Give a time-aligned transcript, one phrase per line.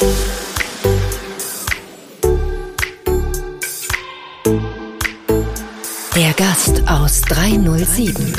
[0.00, 0.08] Der
[6.38, 8.34] Gast aus 307.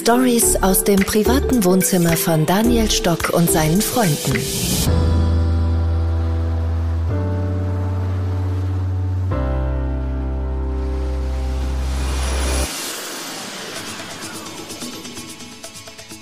[0.00, 4.34] Stories aus dem privaten Wohnzimmer von Daniel Stock und seinen Freunden.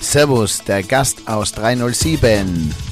[0.01, 2.88] Servus, der Gast aus 307.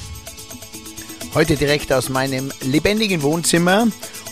[1.37, 3.85] Heute direkt aus meinem lebendigen Wohnzimmer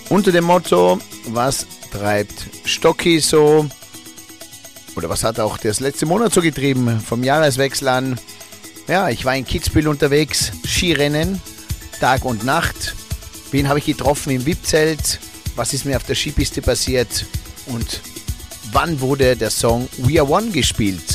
[0.09, 2.33] unter dem Motto, was treibt
[2.65, 3.67] Stocki so?
[4.95, 6.99] Oder was hat auch das letzte Monat so getrieben?
[6.99, 8.19] Vom Jahreswechsel an.
[8.87, 11.39] Ja, ich war in Kitzbühel unterwegs, Skirennen,
[11.99, 12.95] Tag und Nacht.
[13.51, 15.19] Wen habe ich getroffen im VIP-Zelt?
[15.55, 17.27] Was ist mir auf der Skipiste passiert?
[17.67, 18.01] Und
[18.71, 21.14] wann wurde der Song We Are One gespielt?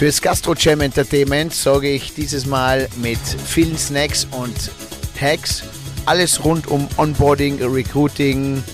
[0.00, 4.56] Fürs Gastro Jam Entertainment sorge ich dieses Mal mit vielen Snacks und
[5.20, 5.62] Hacks.
[6.06, 8.64] Alles rund um Onboarding, Recruiting,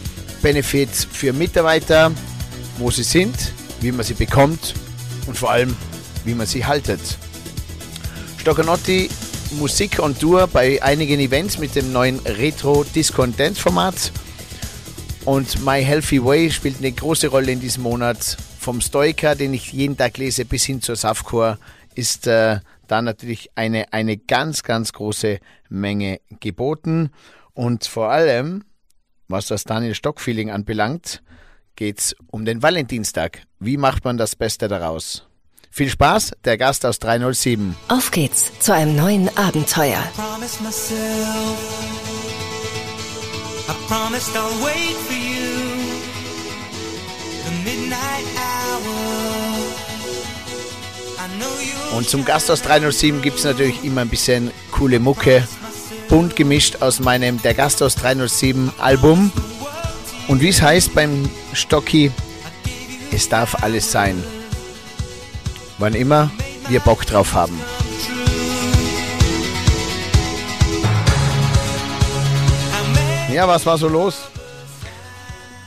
[0.40, 2.12] Benefits für Mitarbeiter,
[2.78, 3.34] wo sie sind,
[3.80, 4.74] wie man sie bekommt
[5.26, 5.76] und vor allem,
[6.24, 7.00] wie man sie haltet.
[8.38, 9.10] Stoccanotti
[9.58, 14.12] Musik on Tour bei einigen Events mit dem neuen Retro Disco Dance Format.
[15.24, 19.72] Und My Healthy Way spielt eine große Rolle in diesem Monat vom Stoiker, den ich
[19.72, 21.56] jeden Tag lese, bis hin zur Safkor,
[21.94, 27.10] ist äh, da natürlich eine, eine ganz, ganz große Menge geboten.
[27.54, 28.64] Und vor allem,
[29.28, 31.22] was das Daniel Stock-Feeling anbelangt,
[31.76, 33.42] geht es um den Valentinstag.
[33.60, 35.28] Wie macht man das Beste daraus?
[35.70, 37.76] Viel Spaß, der Gast aus 307.
[37.86, 40.02] Auf geht's zu einem neuen Abenteuer.
[43.68, 45.65] I promised I'll wait for you.
[51.96, 55.48] Und zum Gast aus 307 gibt es natürlich immer ein bisschen coole Mucke.
[56.08, 59.32] Bunt gemischt aus meinem Der Gast aus 307 Album.
[60.28, 62.12] Und wie es heißt beim Stocki,
[63.12, 64.22] es darf alles sein.
[65.78, 66.30] Wann immer
[66.68, 67.58] wir Bock drauf haben.
[73.32, 74.28] Ja, was war so los?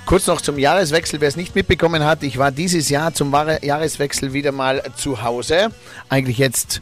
[0.09, 4.33] Kurz noch zum Jahreswechsel, wer es nicht mitbekommen hat, ich war dieses Jahr zum Jahreswechsel
[4.33, 5.69] wieder mal zu Hause.
[6.09, 6.81] Eigentlich jetzt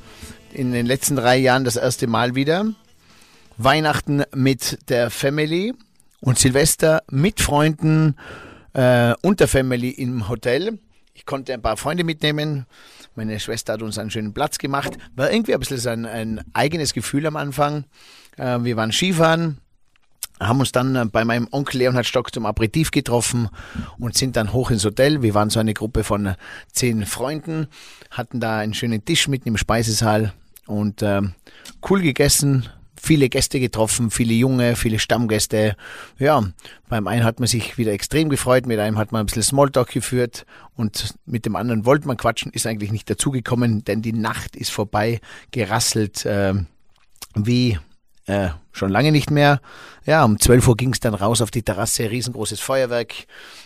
[0.53, 2.67] in den letzten drei Jahren das erste Mal wieder.
[3.57, 5.73] Weihnachten mit der Family
[6.21, 8.15] und Silvester mit Freunden
[8.71, 10.79] äh, und der Family im Hotel.
[11.13, 12.65] Ich konnte ein paar Freunde mitnehmen.
[13.15, 14.97] Meine Schwester hat uns einen schönen Platz gemacht.
[15.17, 17.83] War irgendwie ein bisschen ein, ein eigenes Gefühl am Anfang.
[18.37, 19.57] Äh, wir waren Skifahren
[20.39, 23.49] haben uns dann äh, bei meinem Onkel Leonhard Stock zum Aperitif getroffen
[23.99, 25.21] und sind dann hoch ins Hotel.
[25.21, 26.35] Wir waren so eine Gruppe von äh,
[26.71, 27.67] zehn Freunden,
[28.11, 30.33] hatten da einen schönen Tisch mitten im Speisesaal
[30.65, 31.21] und äh,
[31.89, 35.75] cool gegessen, viele Gäste getroffen, viele junge, viele Stammgäste.
[36.19, 36.43] Ja,
[36.89, 39.89] beim einen hat man sich wieder extrem gefreut, mit einem hat man ein bisschen Smalltalk
[39.89, 44.55] geführt und mit dem anderen wollte man quatschen, ist eigentlich nicht dazugekommen, denn die Nacht
[44.55, 45.21] ist vorbei,
[45.51, 46.53] gerasselt äh,
[47.35, 47.79] wie
[48.27, 49.59] äh, schon lange nicht mehr.
[50.05, 53.13] Ja, um 12 Uhr ging es dann raus auf die Terrasse, riesengroßes Feuerwerk.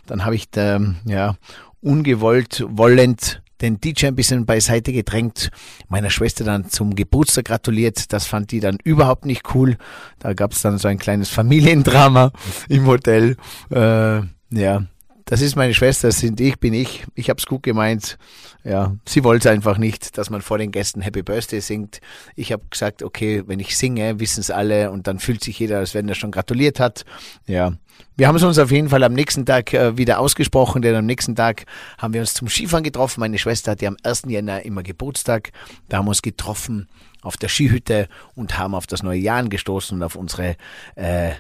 [0.08, 1.36] Dann habe ich da, ja,
[1.82, 5.52] ungewollt, wollend den DJ ein bisschen beiseite gedrängt,
[5.88, 8.12] meiner Schwester dann zum Geburtstag gratuliert.
[8.12, 9.78] Das fand die dann überhaupt nicht cool.
[10.20, 12.32] Da gab es dann so ein kleines Familiendrama
[12.70, 13.38] im Hotel.
[13.70, 14.84] Äh, ja,
[15.32, 17.06] das ist meine Schwester, das sind ich, bin ich.
[17.16, 18.18] Ich habe es gut gemeint.
[18.66, 22.02] Ja, sie wollte einfach nicht, dass man vor den Gästen Happy Birthday singt.
[22.36, 25.78] Ich habe gesagt, okay, wenn ich singe, wissen es alle und dann fühlt sich jeder,
[25.78, 27.06] als wenn er schon gratuliert hat.
[27.48, 27.72] Ja,
[28.18, 31.06] wir haben es uns auf jeden Fall am nächsten Tag äh, wieder ausgesprochen, denn am
[31.06, 31.64] nächsten Tag
[31.98, 33.22] haben wir uns zum Skifahren getroffen.
[33.22, 34.24] Meine Schwester hat ja am 1.
[34.28, 35.54] Jänner immer Geburtstag.
[35.88, 36.90] Da haben wir uns getroffen
[37.22, 40.58] auf der Skihütte und haben auf das neue Jahr angestoßen und auf unsere
[40.96, 41.32] äh,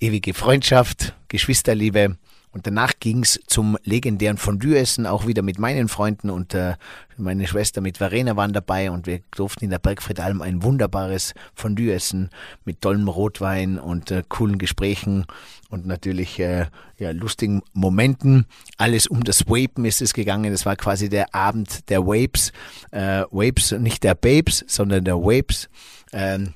[0.00, 2.16] ewige Freundschaft, Geschwisterliebe.
[2.54, 6.74] Und danach ging's zum legendären Fondue-Essen, auch wieder mit meinen Freunden und äh,
[7.16, 11.92] meine Schwester mit Verena waren dabei und wir durften in der Bergfriedalm ein wunderbares Fondue
[11.92, 12.30] essen
[12.64, 15.26] mit tollem Rotwein und äh, coolen Gesprächen
[15.68, 16.66] und natürlich äh,
[16.96, 18.46] ja, lustigen Momenten.
[18.78, 20.52] Alles um das Wapen ist es gegangen.
[20.52, 22.52] Es war quasi der Abend der Wapes.
[22.92, 25.68] Äh, Wapes, nicht der Babes, sondern der Wapes.
[26.12, 26.54] Ähm,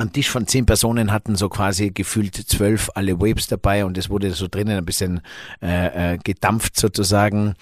[0.00, 4.10] am Tisch von zehn Personen hatten so quasi gefühlt zwölf alle Waves dabei und es
[4.10, 5.20] wurde so drinnen ein bisschen
[5.62, 7.54] äh, äh, gedampft sozusagen.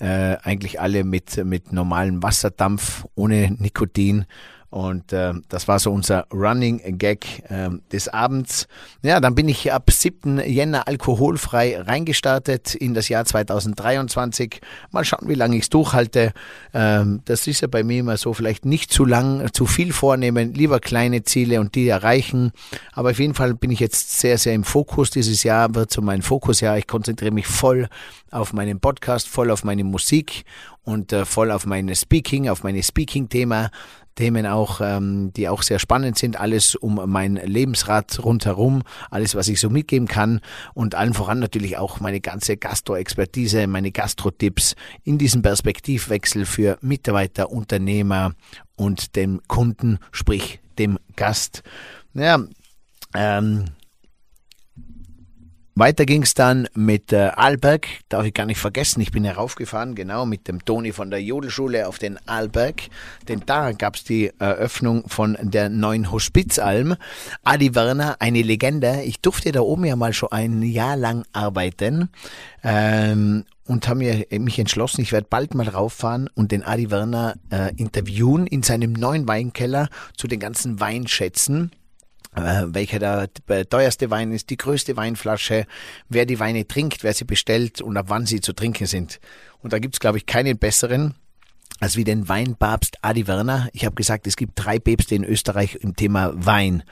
[0.00, 4.26] Äh, eigentlich alle mit, mit normalem Wasserdampf, ohne Nikotin.
[4.74, 8.66] Und äh, das war so unser Running Gag äh, des Abends.
[9.02, 10.40] Ja, dann bin ich ab 7.
[10.40, 14.60] Jänner alkoholfrei reingestartet in das Jahr 2023.
[14.90, 16.32] Mal schauen, wie lange ich es durchhalte.
[16.72, 20.54] Ähm, das ist ja bei mir immer so, vielleicht nicht zu lang, zu viel vornehmen,
[20.54, 22.50] lieber kleine Ziele und die erreichen.
[22.94, 25.10] Aber auf jeden Fall bin ich jetzt sehr, sehr im Fokus.
[25.10, 26.78] Dieses Jahr wird so mein Fokusjahr.
[26.78, 27.88] Ich konzentriere mich voll
[28.32, 30.44] auf meinen Podcast, voll auf meine Musik
[30.82, 33.70] und äh, voll auf meine Speaking, auf meine Speaking-Thema.
[34.14, 36.38] Themen auch, ähm, die auch sehr spannend sind.
[36.38, 40.40] Alles um mein Lebensrad rundherum, alles, was ich so mitgeben kann
[40.74, 44.74] und allen voran natürlich auch meine ganze Gastro-Expertise, meine Gastro-Tipps
[45.04, 48.32] in diesem Perspektivwechsel für Mitarbeiter, Unternehmer
[48.76, 51.62] und dem Kunden, sprich dem Gast.
[52.14, 52.40] Ja,
[53.14, 53.66] ähm,
[55.74, 59.94] weiter ging es dann mit äh, Alberg, darf ich gar nicht vergessen, ich bin heraufgefahren,
[59.94, 62.82] genau, mit dem Toni von der Jodelschule auf den Alberg,
[63.28, 66.94] denn da gab es die Eröffnung von der neuen Hospizalm.
[67.42, 72.08] Adi Werner, eine Legende, ich durfte da oben ja mal schon ein Jahr lang arbeiten
[72.62, 77.34] ähm, und habe mir mich entschlossen, ich werde bald mal rauffahren und den Adi Werner
[77.50, 81.72] äh, interviewen in seinem neuen Weinkeller zu den ganzen Weinschätzen
[82.34, 85.66] welcher der teuerste Wein ist, die größte Weinflasche,
[86.08, 89.20] wer die Weine trinkt, wer sie bestellt und ab wann sie zu trinken sind.
[89.62, 91.14] Und da gibt's glaube ich, keinen besseren
[91.80, 93.68] als wie den Weinpapst Adi Werner.
[93.72, 96.82] Ich habe gesagt, es gibt drei Päpste in Österreich im Thema Wein.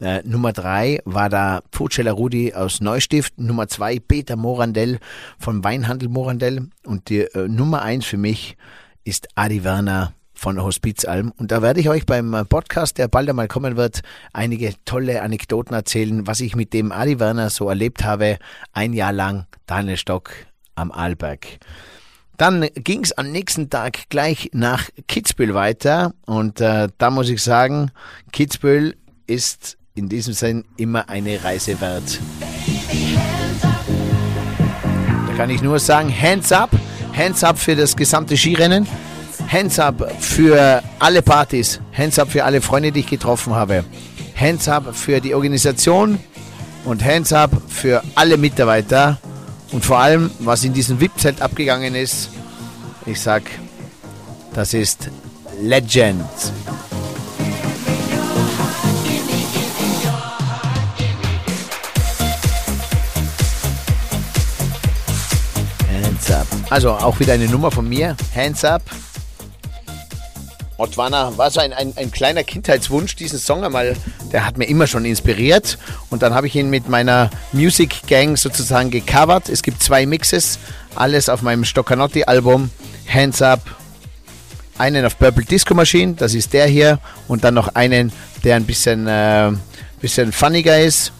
[0.00, 3.38] Äh, Nummer drei war da Pfutscheller Rudi aus Neustift.
[3.38, 4.98] Nummer zwei Peter Morandell
[5.38, 6.68] vom Weinhandel Morandell.
[6.84, 8.56] Und die äh, Nummer eins für mich
[9.04, 10.12] ist Adi Werner
[10.42, 11.32] von Hospizalm.
[11.38, 14.00] Und da werde ich euch beim Podcast, der bald einmal kommen wird,
[14.32, 18.38] einige tolle Anekdoten erzählen, was ich mit dem Adi Werner so erlebt habe.
[18.72, 20.32] Ein Jahr lang Daniel Stock
[20.74, 21.46] am Arlberg.
[22.38, 26.12] Dann ging es am nächsten Tag gleich nach Kitzbühel weiter.
[26.26, 27.92] Und äh, da muss ich sagen,
[28.32, 28.96] Kitzbühel
[29.28, 32.18] ist in diesem Sinn immer eine Reise wert.
[35.28, 36.70] Da kann ich nur sagen, Hands up,
[37.16, 38.88] Hands up für das gesamte Skirennen.
[39.48, 41.80] Hands up für alle Partys.
[41.96, 43.84] Hands up für alle Freunde, die ich getroffen habe.
[44.38, 46.18] Hands up für die Organisation
[46.84, 49.18] und Hands up für alle Mitarbeiter
[49.72, 52.30] und vor allem, was in diesem VIP-Zelt abgegangen ist.
[53.06, 53.42] Ich sag,
[54.54, 55.10] das ist
[55.60, 56.24] Legend.
[66.72, 68.16] Also auch wieder eine Nummer von mir.
[68.34, 68.80] Hands up
[70.78, 73.94] Ottwana war so ein, ein, ein, kleiner Kindheitswunsch, diesen Song einmal,
[74.32, 75.78] der hat mir immer schon inspiriert.
[76.10, 79.48] Und dann habe ich ihn mit meiner Music Gang sozusagen gecovert.
[79.48, 80.58] Es gibt zwei Mixes,
[80.94, 82.70] alles auf meinem Stoccanotti-Album,
[83.12, 83.60] Hands Up.
[84.78, 86.98] Einen auf Purple Disco Machine, das ist der hier.
[87.28, 88.10] Und dann noch einen,
[88.42, 89.52] der ein bisschen, äh,
[90.00, 91.12] bisschen funniger ist,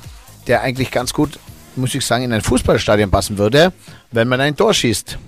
[0.46, 1.38] der eigentlich ganz gut,
[1.76, 3.72] muss ich sagen, in ein Fußballstadion passen würde,
[4.10, 5.18] wenn man ein Tor schießt.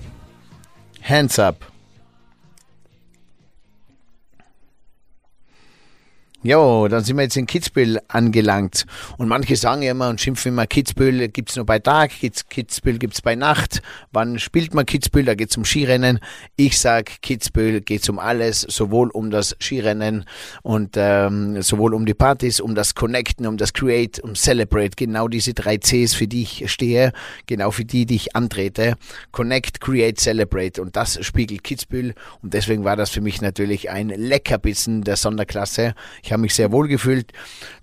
[1.02, 1.73] Hands Up.
[6.46, 8.84] Jo, dann sind wir jetzt in Kitzbühel angelangt.
[9.16, 13.22] Und manche sagen ja immer und schimpfen immer, Kitzbühel gibt's nur bei Tag, Kitzbühel gibt's
[13.22, 13.80] bei Nacht.
[14.12, 15.24] Wann spielt man Kitzbühel?
[15.24, 16.20] Da geht's um Skirennen.
[16.56, 20.26] Ich sag, Kitzbühel geht's um alles, sowohl um das Skirennen
[20.60, 24.96] und ähm, sowohl um die Partys, um das Connecten, um das Create, um Celebrate.
[24.96, 27.14] Genau diese drei Cs, für die ich stehe,
[27.46, 28.96] genau für die, die ich antrete.
[29.32, 30.82] Connect, Create, Celebrate.
[30.82, 32.14] Und das spiegelt Kitzbühel.
[32.42, 35.94] Und deswegen war das für mich natürlich ein Leckerbissen der Sonderklasse.
[36.22, 37.32] Ich habe mich sehr wohl gefühlt,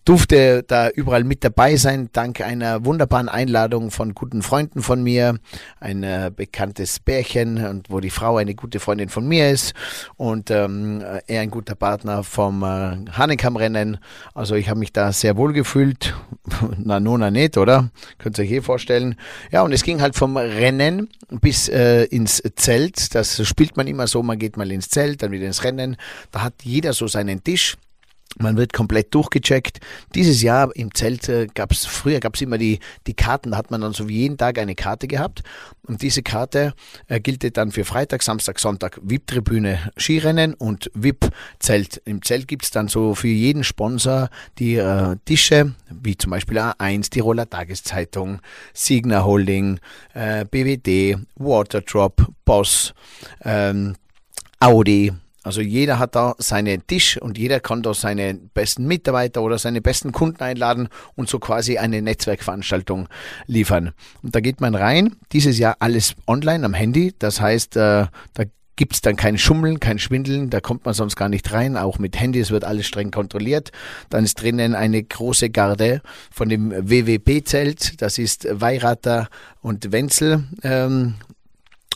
[0.06, 5.38] durfte da überall mit dabei sein, dank einer wunderbaren Einladung von guten Freunden von mir,
[5.80, 9.74] ein äh, bekanntes Bärchen und wo die Frau eine gute Freundin von mir ist
[10.18, 13.98] und ähm, er ein guter Partner vom äh, Hanekam-Rennen.
[14.34, 16.16] Also ich habe mich da sehr wohl gefühlt.
[16.78, 17.90] na, nona nicht, oder?
[18.18, 19.16] Könnt ihr euch eh vorstellen.
[19.52, 23.16] Ja, und es ging halt vom Rennen bis äh, ins Zelt.
[23.16, 25.98] Das spielt man immer so, man geht mal ins Zelt, dann wieder ins Rennen.
[26.32, 27.78] Da hat jeder so seinen Tisch.
[28.38, 29.80] Man wird komplett durchgecheckt.
[30.16, 33.58] Dieses Jahr im Zelt äh, gab es, früher gab es immer die, die Karten, da
[33.58, 35.44] hat man dann so wie jeden Tag eine Karte gehabt.
[35.86, 36.74] Und diese Karte
[37.08, 42.02] äh, gilt dann für Freitag, Samstag, Sonntag VIP-Tribüne Skirennen und VIP-Zelt.
[42.06, 46.60] Im Zelt gibt es dann so für jeden Sponsor die äh, Tische, wie zum Beispiel
[46.60, 48.40] A1, Tiroler Tageszeitung,
[48.74, 49.80] Signa Holding,
[50.14, 52.94] äh, BWD, Waterdrop, Boss,
[53.44, 53.96] ähm,
[54.60, 55.12] Audi,
[55.44, 59.82] also jeder hat da seinen Tisch und jeder kann da seine besten Mitarbeiter oder seine
[59.82, 63.08] besten Kunden einladen und so quasi eine Netzwerkveranstaltung
[63.48, 63.94] liefern.
[64.22, 68.44] Und da geht man rein, dieses Jahr alles online am Handy, das heißt, äh, da
[68.76, 71.78] gibt es dann kein Schummeln, kein Schwindeln, da kommt man sonst gar nicht rein.
[71.78, 73.72] Auch mit Handys wird alles streng kontrolliert.
[74.10, 79.28] Dann ist drinnen eine große Garde von dem WWP-Zelt, das ist Weirater
[79.62, 80.46] und Wenzel.
[80.64, 81.16] Ähm,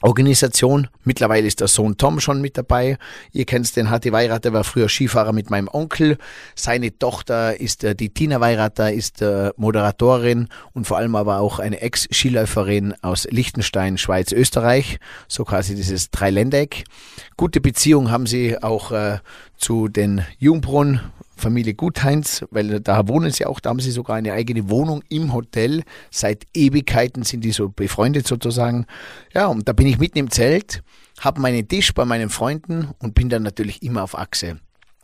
[0.02, 0.88] Organisation.
[1.04, 2.98] Mittlerweile ist der Sohn Tom schon mit dabei.
[3.32, 6.18] Ihr kennt den HT Weirater, war früher Skifahrer mit meinem Onkel.
[6.54, 11.60] Seine Tochter ist äh, die Tina Weirater, ist äh, Moderatorin und vor allem aber auch
[11.60, 15.00] eine Ex-Skiläuferin aus Liechtenstein, Schweiz, Österreich.
[15.28, 16.84] So quasi dieses Dreiländeck.
[17.38, 19.20] Gute Beziehung haben sie auch äh,
[19.58, 21.00] zu den Jungbrunn
[21.36, 25.34] Familie Gutheinz, weil da wohnen sie auch, da haben sie sogar eine eigene Wohnung im
[25.34, 25.84] Hotel.
[26.12, 28.86] Seit Ewigkeiten sind die so befreundet sozusagen.
[29.34, 30.82] Ja, und da bin ich mitten im Zelt,
[31.20, 34.60] habe meinen Tisch bei meinen Freunden und bin dann natürlich immer auf Achse.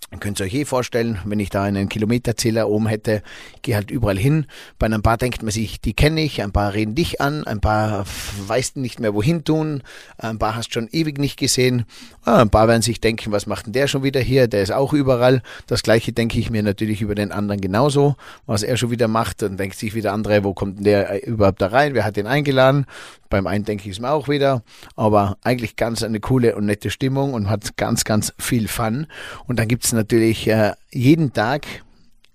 [0.10, 3.22] Ihr könnt euch eh vorstellen, wenn ich da einen Kilometerzähler oben hätte,
[3.62, 4.46] gehe halt überall hin.
[4.77, 7.62] Bei ein paar denkt man sich, die kenne ich, ein paar reden dich an, ein
[7.62, 8.05] paar
[8.46, 9.84] weißt nicht mehr wohin tun,
[10.17, 11.86] ein paar hast schon ewig nicht gesehen.
[12.25, 14.48] Ah, ein paar werden sich denken, was macht denn der schon wieder hier?
[14.48, 15.43] Der ist auch überall.
[15.67, 18.15] Das gleiche denke ich mir natürlich über den anderen genauso,
[18.46, 19.41] was er schon wieder macht.
[19.41, 21.93] Dann denkt sich wieder andere, wo kommt denn der überhaupt da rein?
[21.93, 22.86] Wer hat den eingeladen?
[23.31, 24.61] Beim einen denke ich es mir auch wieder.
[24.95, 29.07] Aber eigentlich ganz eine coole und nette Stimmung und hat ganz, ganz viel Fun.
[29.47, 31.65] Und dann gibt es natürlich äh, jeden Tag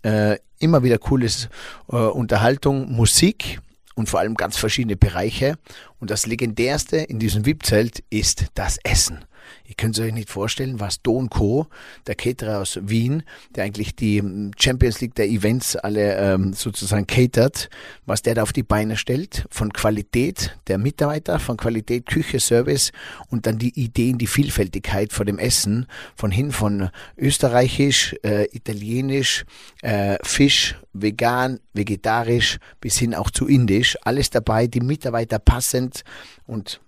[0.03, 1.49] äh, immer wieder cooles
[1.93, 3.61] äh, Unterhaltung, Musik
[3.95, 5.57] und vor allem ganz verschiedene Bereiche.
[6.01, 9.25] Und das legendärste in diesem VIP-Zelt ist das Essen.
[9.69, 11.67] Ihr könnt es euch nicht vorstellen, was Don Co.,
[12.07, 13.23] der Caterer aus Wien,
[13.55, 17.69] der eigentlich die hm, Champions League der Events alle ähm, sozusagen catert,
[18.05, 22.93] was der da auf die Beine stellt, von Qualität der Mitarbeiter, von Qualität Küche, Service
[23.29, 29.45] und dann die Ideen, die Vielfältigkeit von dem Essen, von hin von österreichisch, äh, italienisch,
[29.83, 36.03] äh, Fisch, vegan, vegetarisch bis hin auch zu indisch, alles dabei, die Mitarbeiter passend
[36.47, 36.81] und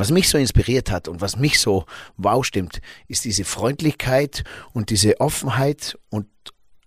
[0.00, 1.84] was mich so inspiriert hat und was mich so
[2.16, 6.26] wow stimmt, ist diese Freundlichkeit und diese Offenheit und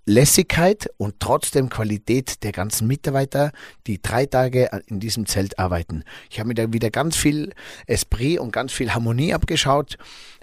[0.06, 3.52] Lässigkeit und trotzdem Qualität der ganzen Mitarbeiter,
[3.88, 6.04] die drei Tage in diesem Zelt arbeiten.
[6.30, 7.54] Ich habe mir da wieder ganz viel
[7.88, 9.98] Esprit und ganz viel Harmonie abgeschaut.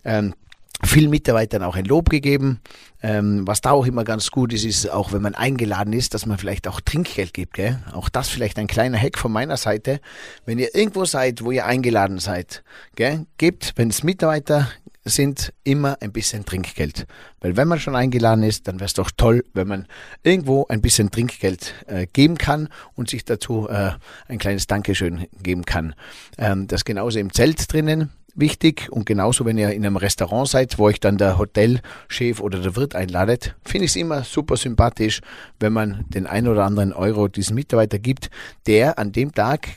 [0.05, 0.35] Ähm,
[0.85, 2.61] vielen Mitarbeitern auch ein Lob gegeben.
[3.03, 6.27] Ähm, was da auch immer ganz gut ist, ist auch, wenn man eingeladen ist, dass
[6.27, 7.55] man vielleicht auch Trinkgeld gibt.
[7.55, 7.79] Gell?
[7.93, 10.01] Auch das vielleicht ein kleiner Hack von meiner Seite.
[10.45, 12.63] Wenn ihr irgendwo seid, wo ihr eingeladen seid,
[12.97, 13.27] gell?
[13.39, 14.69] gebt, wenn es Mitarbeiter
[15.05, 17.07] sind, immer ein bisschen Trinkgeld.
[17.41, 19.87] Weil wenn man schon eingeladen ist, dann wäre es doch toll, wenn man
[20.23, 23.93] irgendwo ein bisschen Trinkgeld äh, geben kann und sich dazu äh,
[24.29, 25.95] ein kleines Dankeschön geben kann.
[26.39, 30.79] Ähm, das genauso im Zelt drinnen wichtig und genauso, wenn ihr in einem Restaurant seid,
[30.79, 35.21] wo euch dann der Hotelchef oder der Wirt einladet, finde ich es immer super sympathisch,
[35.61, 38.31] wenn man den ein oder anderen Euro diesem Mitarbeiter gibt,
[38.67, 39.69] der an dem Tag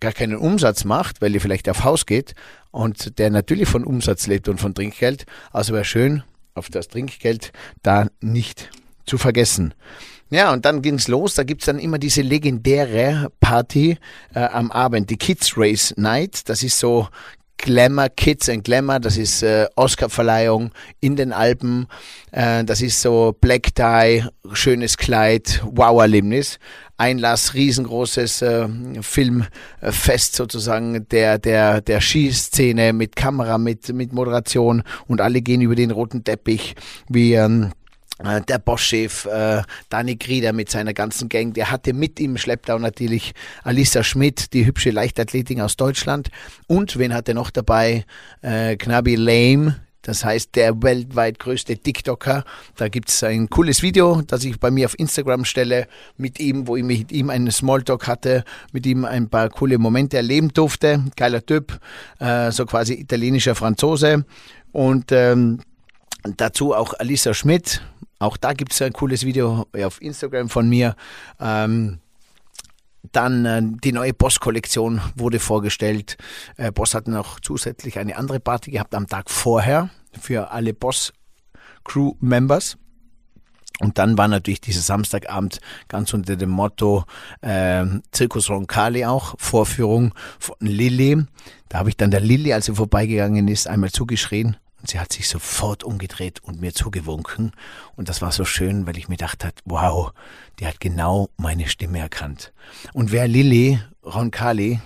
[0.00, 2.34] gar keinen Umsatz macht, weil ihr vielleicht auf Haus geht
[2.70, 5.24] und der natürlich von Umsatz lebt und von Trinkgeld.
[5.52, 6.22] Also wäre schön,
[6.54, 8.70] auf das Trinkgeld da nicht
[9.06, 9.74] zu vergessen.
[10.30, 11.34] Ja, und dann ging's los.
[11.34, 13.98] Da gibt's dann immer diese legendäre Party
[14.34, 16.48] äh, am Abend, die Kids Race Night.
[16.48, 17.08] Das ist so
[17.58, 20.70] Glamour, Kids and Glamour, das ist äh, Oscarverleihung
[21.00, 21.86] in den Alpen,
[22.32, 26.58] äh, das ist so Black Tie, schönes Kleid, Wow-Erlebnis.
[26.96, 28.68] Einlass, riesengroßes äh,
[29.00, 35.74] Filmfest sozusagen der, der, der Skiszene mit Kamera, mit, mit Moderation und alle gehen über
[35.74, 36.76] den roten Teppich
[37.08, 37.72] wie ähm,
[38.24, 42.78] äh, der Boss-Chef äh, Dani Grieder mit seiner ganzen Gang, der hatte mit ihm Schlepptau
[42.78, 46.30] natürlich Alissa Schmidt, die hübsche Leichtathletin aus Deutschland.
[46.66, 48.04] Und wen hat er noch dabei?
[48.42, 52.44] Äh, Knabi Lame, das heißt der weltweit größte TikToker.
[52.76, 55.86] Da gibt's ein cooles Video, das ich bei mir auf Instagram stelle
[56.18, 60.18] mit ihm, wo ich mit ihm einen Smalltalk hatte, mit ihm ein paar coole Momente
[60.18, 61.02] erleben durfte.
[61.16, 61.80] Geiler Typ,
[62.20, 64.26] äh, so quasi italienischer Franzose.
[64.72, 65.60] Und ähm,
[66.36, 67.80] dazu auch Alissa Schmidt,
[68.18, 70.96] auch da gibt es ein cooles Video auf Instagram von mir.
[71.40, 72.00] Ähm,
[73.12, 76.16] dann äh, die neue Boss-Kollektion wurde vorgestellt.
[76.56, 82.78] Äh, Boss hat noch zusätzlich eine andere Party gehabt am Tag vorher für alle Boss-Crew-Members.
[83.80, 87.04] Und dann war natürlich dieser Samstagabend ganz unter dem Motto
[87.40, 91.24] äh, Zirkus Roncalli auch, Vorführung von Lilly.
[91.68, 95.14] Da habe ich dann der Lilly, als sie vorbeigegangen ist, einmal zugeschrien und sie hat
[95.14, 97.52] sich sofort umgedreht und mir zugewunken.
[97.96, 100.12] Und das war so schön, weil ich mir gedacht habe, wow,
[100.60, 102.52] die hat genau meine Stimme erkannt.
[102.92, 104.82] Und wer Lilly Roncalli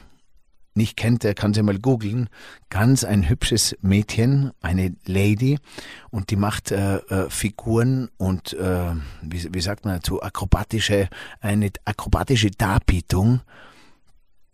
[0.74, 2.28] nicht kennt, der kann sie mal googeln.
[2.70, 5.58] Ganz ein hübsches Mädchen, eine Lady,
[6.10, 11.08] und die macht äh, äh, Figuren und äh, wie, wie sagt man dazu, akrobatische,
[11.40, 13.40] eine akrobatische Darbietung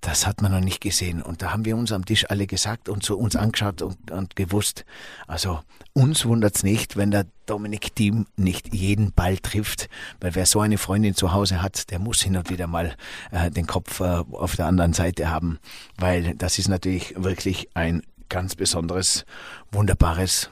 [0.05, 1.23] das hat man noch nicht gesehen.
[1.23, 4.37] Und da haben wir uns am Tisch alle gesagt und so uns angeschaut und, und
[4.37, 4.85] gewusst,
[5.27, 5.61] also
[5.95, 9.89] uns wundert's nicht, wenn der Dominik Thiem nicht jeden Ball trifft,
[10.21, 12.95] weil wer so eine Freundin zu Hause hat, der muss hin und wieder mal
[13.31, 15.59] äh, den Kopf äh, auf der anderen Seite haben,
[15.97, 19.25] weil das ist natürlich wirklich ein ganz besonderes,
[19.73, 20.51] wunderbares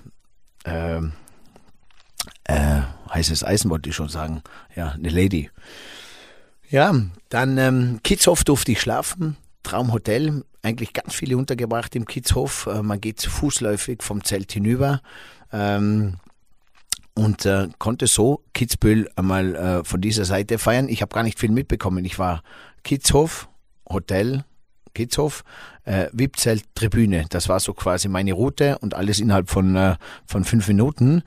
[0.64, 1.00] äh,
[2.44, 2.80] äh,
[3.12, 4.42] heißes Eisen, wollte ich schon sagen.
[4.74, 5.50] Ja, eine Lady.
[6.72, 6.94] Ja,
[7.28, 9.36] dann ähm, Kidshof durfte ich schlafen.
[9.62, 12.66] Traumhotel, eigentlich ganz viele untergebracht im Kidshof.
[12.66, 15.02] Äh, man geht fußläufig vom Zelt hinüber.
[15.52, 16.14] Ähm,
[17.12, 20.88] und äh, konnte so Kitzbühel einmal äh, von dieser Seite feiern.
[20.88, 22.06] Ich habe gar nicht viel mitbekommen.
[22.06, 22.42] Ich war
[22.84, 23.50] Kidshof,
[23.86, 24.46] Hotel,
[24.94, 25.44] Kitzhof,
[25.84, 27.24] äh, VIP-Zelt, Tribüne.
[27.30, 29.96] Das war so quasi meine Route und alles innerhalb von, äh,
[30.26, 31.22] von fünf Minuten.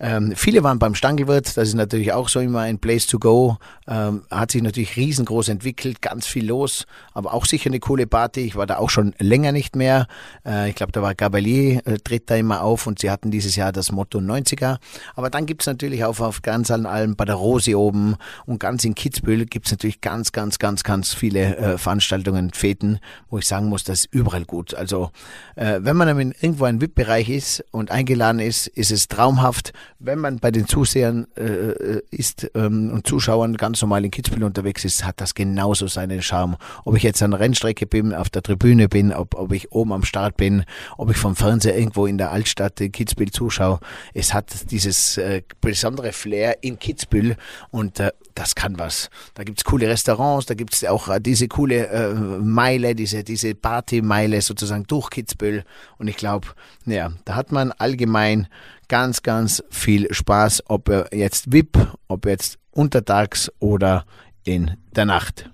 [0.00, 3.56] Ähm, viele waren beim Stangelwirt, das ist natürlich auch so immer ein Place to go.
[3.88, 8.42] Ähm, hat sich natürlich riesengroß entwickelt, ganz viel los, aber auch sicher eine coole Party.
[8.42, 10.06] Ich war da auch schon länger nicht mehr.
[10.46, 13.56] Äh, ich glaube, da war Gabalier, äh, tritt da immer auf und sie hatten dieses
[13.56, 14.78] Jahr das Motto 90er.
[15.16, 18.84] Aber dann gibt's natürlich auch auf ganz allen Alben bei der Rosi oben und ganz
[18.84, 23.00] in Kitzbühel gibt's natürlich ganz, ganz, ganz, ganz viele äh, Veranstaltungen, Feten,
[23.30, 24.74] wo ich sagen muss, das ist überall gut.
[24.74, 25.10] Also
[25.56, 30.38] äh, wenn man irgendwo ein VIP-Bereich ist und eingeladen ist, ist es traumhaft wenn man
[30.38, 35.04] bei den Zusehern äh, äh, ist ähm, und Zuschauern ganz normal in Kitzbühel unterwegs ist,
[35.04, 36.56] hat das genauso seinen Charme.
[36.84, 39.92] Ob ich jetzt an der Rennstrecke bin, auf der Tribüne bin, ob, ob ich oben
[39.92, 40.64] am Start bin,
[40.96, 43.80] ob ich vom Fernseher irgendwo in der Altstadt in Kitzbühel zuschaue,
[44.14, 47.36] es hat dieses äh, besondere Flair in Kitzbühel
[47.70, 49.10] und äh, das kann was.
[49.34, 53.56] Da gibt's coole Restaurants, da gibt's auch äh, diese coole äh, Meile, diese, diese
[53.88, 55.64] Partymeile sozusagen durch Kitzbühel
[55.96, 56.48] und ich glaube,
[56.84, 58.46] ja, da hat man allgemein
[58.88, 64.04] ganz, ganz viel Spaß, ob jetzt VIP, ob jetzt untertags oder
[64.44, 65.48] in der Nacht.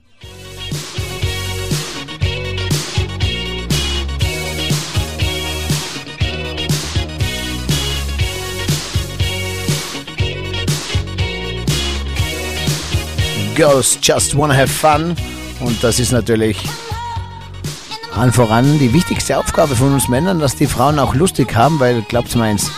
[13.54, 15.14] Girls just wanna have fun
[15.60, 16.58] und das ist natürlich
[18.16, 22.02] an voran die wichtigste Aufgabe von uns Männern, dass die Frauen auch lustig haben, weil
[22.02, 22.71] glaubt mir eins,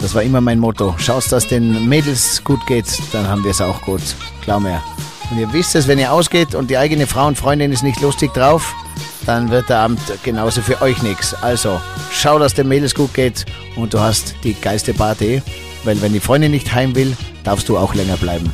[0.00, 0.94] das war immer mein Motto.
[0.98, 4.02] Schaust, dass den Mädels gut geht, dann haben wir es auch gut.
[4.42, 4.82] Klar mir.
[5.30, 8.00] Und ihr wisst es, wenn ihr ausgeht und die eigene Frau und Freundin ist nicht
[8.00, 8.74] lustig drauf,
[9.24, 11.34] dann wird der Abend genauso für euch nichts.
[11.42, 15.40] Also, schau, dass den Mädels gut geht und du hast die geilste Party.
[15.84, 18.52] Weil wenn die Freundin nicht heim will, darfst du auch länger bleiben.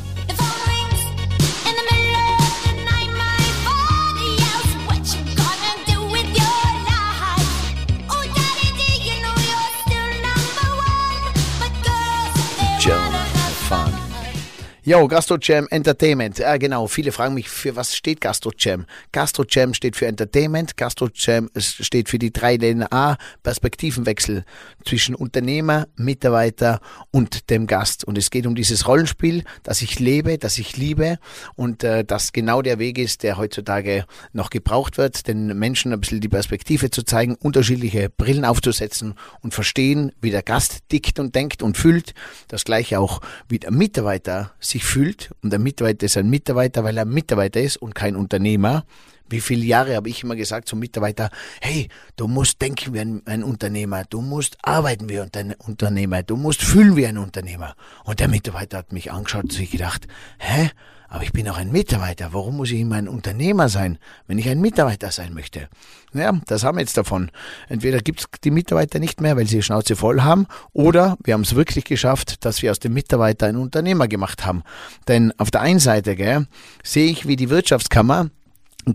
[14.88, 16.38] Jo, Gastro Jam Entertainment.
[16.38, 16.86] Ja, genau.
[16.86, 18.86] Viele fragen mich, für was steht Gastro Jam?
[19.12, 20.78] Gastro Jam steht für Entertainment.
[20.78, 24.46] Gastro Jam steht für die drei DNA Perspektivenwechsel
[24.86, 28.04] zwischen Unternehmer, Mitarbeiter und dem Gast.
[28.04, 31.18] Und es geht um dieses Rollenspiel, das ich lebe, das ich liebe
[31.54, 36.00] und äh, das genau der Weg ist, der heutzutage noch gebraucht wird, den Menschen ein
[36.00, 41.34] bisschen die Perspektive zu zeigen, unterschiedliche Brillen aufzusetzen und verstehen, wie der Gast tickt und
[41.34, 42.14] denkt und fühlt.
[42.46, 43.20] Das gleiche auch,
[43.50, 47.60] wie der Mitarbeiter sich sich fühlt und der Mitarbeiter ist ein Mitarbeiter, weil er Mitarbeiter
[47.60, 48.84] ist und kein Unternehmer.
[49.28, 53.22] Wie viele Jahre habe ich immer gesagt zum Mitarbeiter, hey, du musst denken wie ein,
[53.26, 57.74] ein, Unternehmer, du musst arbeiten wie ein Unternehmer, du musst fühlen wie ein Unternehmer.
[58.04, 60.06] Und der Mitarbeiter hat mich angeschaut und sich gedacht,
[60.38, 60.70] hä?
[61.10, 62.34] Aber ich bin auch ein Mitarbeiter.
[62.34, 65.68] Warum muss ich immer ein Unternehmer sein, wenn ich ein Mitarbeiter sein möchte?
[66.12, 67.30] Ja, das haben wir jetzt davon.
[67.68, 71.32] Entweder gibt es die Mitarbeiter nicht mehr, weil sie die Schnauze voll haben, oder wir
[71.34, 74.62] haben es wirklich geschafft, dass wir aus dem Mitarbeiter einen Unternehmer gemacht haben.
[75.08, 76.46] Denn auf der einen Seite gell,
[76.84, 78.28] sehe ich, wie die Wirtschaftskammer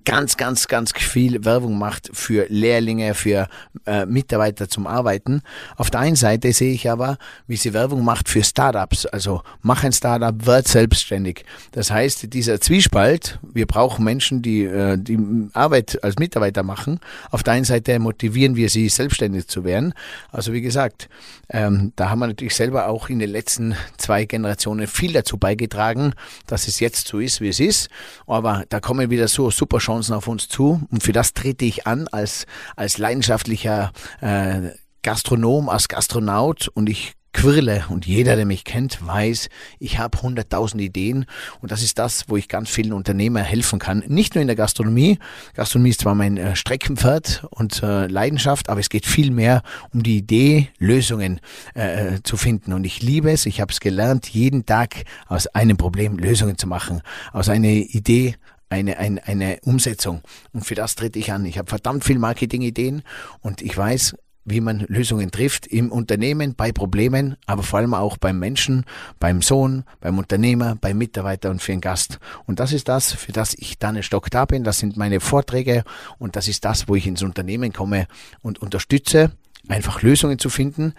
[0.04, 3.48] ganz, ganz, ganz viel Werbung macht für Lehrlinge, für
[3.86, 5.42] äh, Mitarbeiter zum Arbeiten.
[5.76, 9.06] Auf der einen Seite sehe ich aber, wie sie Werbung macht für Startups.
[9.06, 11.46] Also mach ein Startup, wird selbstständig.
[11.72, 15.20] Das heißt, dieser Zwiespalt, wir brauchen Menschen, die äh, die
[15.54, 17.00] Arbeit als Mitarbeiter machen.
[17.32, 19.94] Auf der einen Seite motivieren wir sie, selbstständig zu werden.
[20.32, 21.10] Also wie gesagt,
[21.50, 26.14] ähm, da haben wir natürlich selber auch in den letzten zwei Generationen viel dazu beigetragen,
[26.48, 27.90] dass es jetzt so ist, wie es ist.
[28.28, 30.82] Aber da kommen wieder so super Chancen auf uns zu.
[30.90, 33.92] Und für das trete ich an als, als leidenschaftlicher
[34.22, 34.72] äh,
[35.04, 40.82] Gastronom, als Gastronaut und ich quirle und jeder, der mich kennt, weiß, ich habe hunderttausend
[40.82, 41.26] Ideen
[41.62, 44.04] und das ist das, wo ich ganz vielen Unternehmern helfen kann.
[44.08, 45.18] Nicht nur in der Gastronomie.
[45.56, 50.04] Gastronomie ist zwar mein äh, Streckenpferd und äh, Leidenschaft, aber es geht viel mehr um
[50.04, 51.42] die Idee, Lösungen
[51.74, 53.46] äh, zu finden und ich liebe es.
[53.46, 57.02] Ich habe es gelernt, jeden Tag aus einem Problem Lösungen zu machen,
[57.34, 58.36] aus einer Idee
[58.74, 60.22] eine, eine, eine Umsetzung.
[60.52, 61.46] Und für das trete ich an.
[61.46, 63.04] Ich habe verdammt viel Marketingideen
[63.42, 68.18] und ich weiß, wie man Lösungen trifft im Unternehmen, bei Problemen, aber vor allem auch
[68.18, 68.86] beim Menschen,
[69.20, 72.20] beim Sohn, beim Unternehmer, beim Mitarbeiter und für den Gast.
[72.46, 74.64] Und das ist das, für das ich Daniel Stock da bin.
[74.64, 75.84] Das sind meine Vorträge
[76.18, 78.08] und das ist das, wo ich ins Unternehmen komme
[78.42, 79.32] und unterstütze,
[79.70, 80.94] einfach Lösungen zu finden,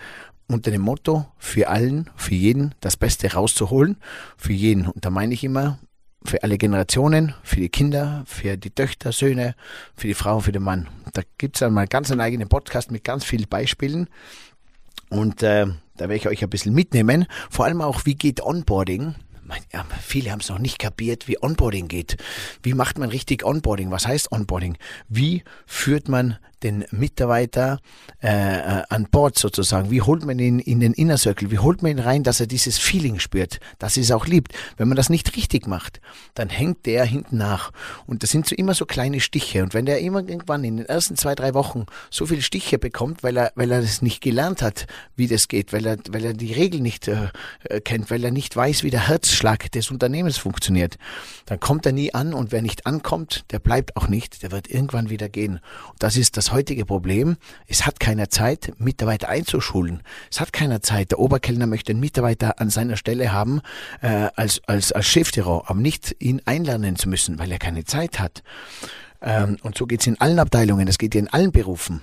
[0.47, 3.97] unter dem Motto, für allen, für jeden das Beste rauszuholen,
[4.37, 4.87] für jeden.
[4.87, 5.79] Und da meine ich immer,
[6.27, 9.55] für alle Generationen, für die Kinder, für die Töchter, Söhne,
[9.97, 10.89] für die Frau, für den Mann.
[11.13, 14.09] Da gibt's dann mal ganz einen eigenen Podcast mit ganz vielen Beispielen.
[15.11, 17.27] Und äh, da werde ich euch ein bisschen mitnehmen.
[17.51, 19.15] Vor allem auch, wie geht Onboarding?
[19.73, 22.17] Ja, viele haben es noch nicht kapiert, wie Onboarding geht.
[22.63, 23.91] Wie macht man richtig Onboarding?
[23.91, 24.79] Was heißt Onboarding?
[25.09, 27.79] Wie führt man den Mitarbeiter
[28.23, 29.91] äh, äh, an Bord sozusagen?
[29.91, 31.51] Wie holt man ihn in den Inner Circle?
[31.51, 34.53] Wie holt man ihn rein, dass er dieses Feeling spürt, dass er es auch liebt?
[34.77, 36.01] Wenn man das nicht richtig macht,
[36.35, 37.71] dann hängt der hinten nach.
[38.07, 39.63] Und das sind so immer so kleine Stiche.
[39.63, 43.23] Und wenn der immer irgendwann in den ersten zwei, drei Wochen so viele Stiche bekommt,
[43.23, 46.33] weil er, weil er das nicht gelernt hat, wie das geht, weil er, weil er
[46.33, 47.29] die Regeln nicht äh,
[47.65, 50.97] äh kennt, weil er nicht weiß, wie der Herzschlag des Unternehmens funktioniert,
[51.47, 54.71] dann kommt er nie an und wer nicht ankommt, der bleibt auch nicht, der wird
[54.71, 55.61] irgendwann wieder gehen.
[55.91, 57.37] Und das ist das heutige Problem.
[57.67, 60.03] Es hat keiner Zeit, Mitarbeiter einzuschulen.
[60.31, 61.11] Es hat keiner Zeit.
[61.11, 63.61] Der Oberkellner möchte einen Mitarbeiter an seiner Stelle haben
[64.01, 68.19] äh, als, als, als Chefterror, aber nicht ihn einlernen zu müssen, weil er keine Zeit
[68.21, 68.43] hat.
[69.21, 72.03] Ähm, und so geht es in allen Abteilungen, das geht in allen Berufen.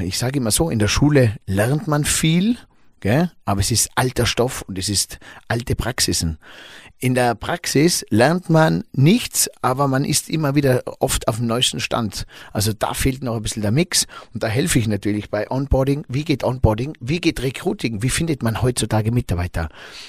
[0.00, 2.56] Ich sage immer so, in der Schule lernt man viel,
[3.00, 3.30] Gell?
[3.44, 6.38] Aber es ist alter Stoff und es ist alte Praxisen.
[7.00, 11.78] In der Praxis lernt man nichts, aber man ist immer wieder oft auf dem neuesten
[11.78, 12.26] Stand.
[12.52, 16.04] Also da fehlt noch ein bisschen der Mix und da helfe ich natürlich bei Onboarding.
[16.08, 16.94] Wie geht Onboarding?
[16.98, 18.02] Wie geht Recruiting?
[18.02, 19.68] Wie findet man heutzutage Mitarbeiter?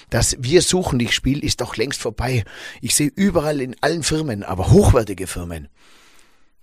[0.10, 2.43] Das Wir suchen dich Spiel ist doch längst vorbei.
[2.82, 5.67] Ich sehe überall in allen Firmen, aber hochwertige Firmen,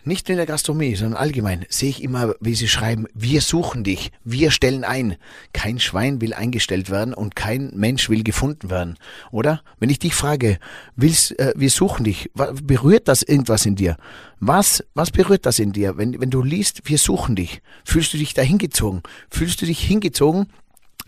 [0.06, 3.84] nicht nur in der Gastronomie, sondern allgemein sehe ich immer, wie sie schreiben, wir suchen
[3.84, 5.16] dich, wir stellen ein.
[5.52, 8.98] Kein Schwein will eingestellt werden und kein Mensch will gefunden werden,
[9.32, 9.62] oder?
[9.78, 10.58] Wenn ich dich frage,
[10.94, 13.96] willst, äh, wir suchen dich, berührt das irgendwas in dir?
[14.38, 15.96] Was, was berührt das in dir?
[15.96, 19.02] Wenn, wenn du liest, wir suchen dich, fühlst du dich da hingezogen?
[19.30, 20.46] Fühlst du dich hingezogen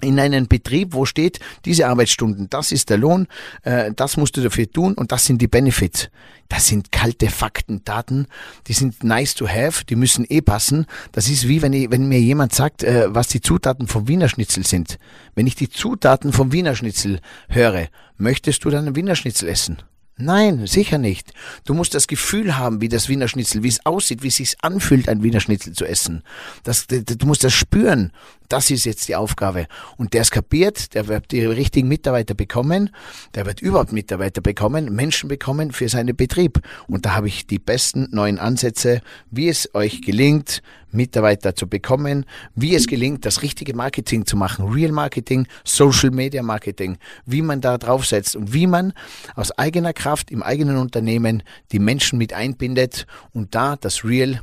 [0.00, 3.26] in einen Betrieb, wo steht, diese Arbeitsstunden, das ist der Lohn,
[3.62, 6.08] äh, das musst du dafür tun und das sind die Benefits.
[6.48, 8.26] Das sind kalte Fakten, Daten,
[8.66, 10.86] die sind nice to have, die müssen eh passen.
[11.12, 14.28] Das ist wie wenn, ich, wenn mir jemand sagt, äh, was die Zutaten vom Wiener
[14.28, 14.98] Schnitzel sind.
[15.34, 19.82] Wenn ich die Zutaten vom Wiener Schnitzel höre, möchtest du dann ein Wiener Schnitzel essen?
[20.20, 21.32] Nein, sicher nicht.
[21.64, 24.56] Du musst das Gefühl haben, wie das Wiener Schnitzel, wie es aussieht, wie es sich
[24.62, 26.24] anfühlt, ein Wiener Schnitzel zu essen.
[26.64, 28.10] Das, du musst das spüren.
[28.48, 29.66] Das ist jetzt die Aufgabe.
[29.96, 32.90] Und der es kapiert, der wird die richtigen Mitarbeiter bekommen,
[33.34, 36.60] der wird überhaupt Mitarbeiter bekommen, Menschen bekommen für seinen Betrieb.
[36.86, 42.24] Und da habe ich die besten neuen Ansätze, wie es euch gelingt, Mitarbeiter zu bekommen,
[42.54, 47.60] wie es gelingt, das richtige Marketing zu machen, Real Marketing, Social Media Marketing, wie man
[47.60, 48.94] da draufsetzt und wie man
[49.34, 54.40] aus eigener Kraft im eigenen Unternehmen die Menschen mit einbindet und da das Real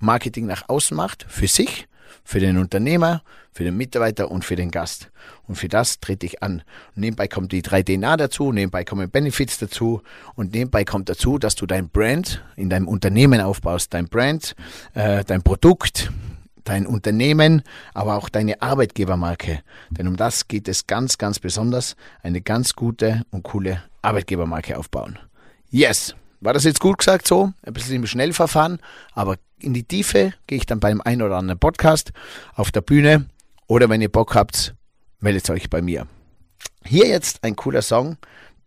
[0.00, 1.86] Marketing nach außen macht, für sich,
[2.22, 3.22] für den Unternehmer,
[3.52, 5.10] für den Mitarbeiter und für den Gast.
[5.46, 6.62] Und für das trete ich an.
[6.94, 10.02] Und nebenbei kommt die 3DNA dazu, nebenbei kommen Benefits dazu
[10.34, 13.94] und nebenbei kommt dazu, dass du dein Brand in deinem Unternehmen aufbaust.
[13.94, 14.54] Dein Brand,
[14.94, 16.10] äh, dein Produkt,
[16.64, 19.60] dein Unternehmen, aber auch deine Arbeitgebermarke.
[19.90, 25.18] Denn um das geht es ganz, ganz besonders, eine ganz gute und coole Arbeitgebermarke aufbauen.
[25.70, 26.14] Yes!
[26.40, 27.52] War das jetzt gut gesagt so?
[27.62, 28.78] Ein bisschen im Schnellverfahren,
[29.14, 32.12] aber in die Tiefe gehe ich dann beim einen oder anderen Podcast
[32.54, 33.26] auf der Bühne
[33.66, 34.74] oder wenn ihr Bock habt,
[35.20, 36.06] meldet euch bei mir.
[36.84, 38.18] Hier jetzt ein cooler Song,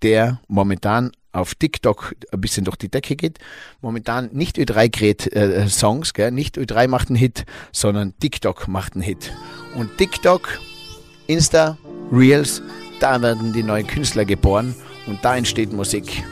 [0.02, 3.38] der momentan auf TikTok ein bisschen durch die Decke geht.
[3.82, 6.32] Momentan nicht Ö3 kreiert äh, Songs, gell?
[6.32, 9.32] nicht Ö3 macht einen Hit, sondern TikTok macht einen Hit.
[9.76, 10.60] Und TikTok,
[11.28, 11.78] Insta,
[12.12, 12.62] Reels,
[13.00, 16.24] da werden die neuen Künstler geboren und da entsteht Musik.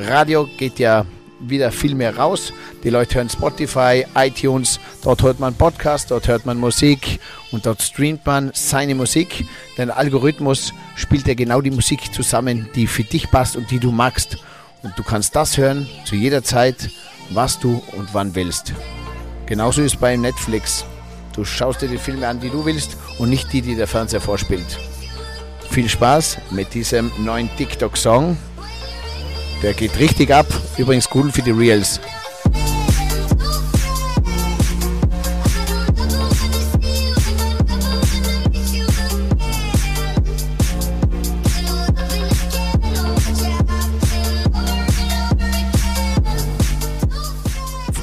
[0.00, 1.06] Radio geht ja
[1.40, 2.52] wieder viel mehr raus.
[2.84, 7.20] Die Leute hören Spotify, iTunes, dort hört man Podcast, dort hört man Musik
[7.52, 9.44] und dort streamt man seine Musik.
[9.76, 13.90] Denn Algorithmus spielt ja genau die Musik zusammen, die für dich passt und die du
[13.90, 14.38] magst.
[14.82, 16.90] Und du kannst das hören zu jeder Zeit,
[17.30, 18.72] was du und wann willst.
[19.46, 20.84] Genauso ist bei Netflix.
[21.34, 24.20] Du schaust dir die Filme an, die du willst und nicht die, die der Fernseher
[24.20, 24.78] vorspielt.
[25.70, 28.36] Viel Spaß mit diesem neuen TikTok-Song.
[29.62, 30.46] Der geht richtig ab.
[30.76, 32.00] Übrigens cool für die Reels.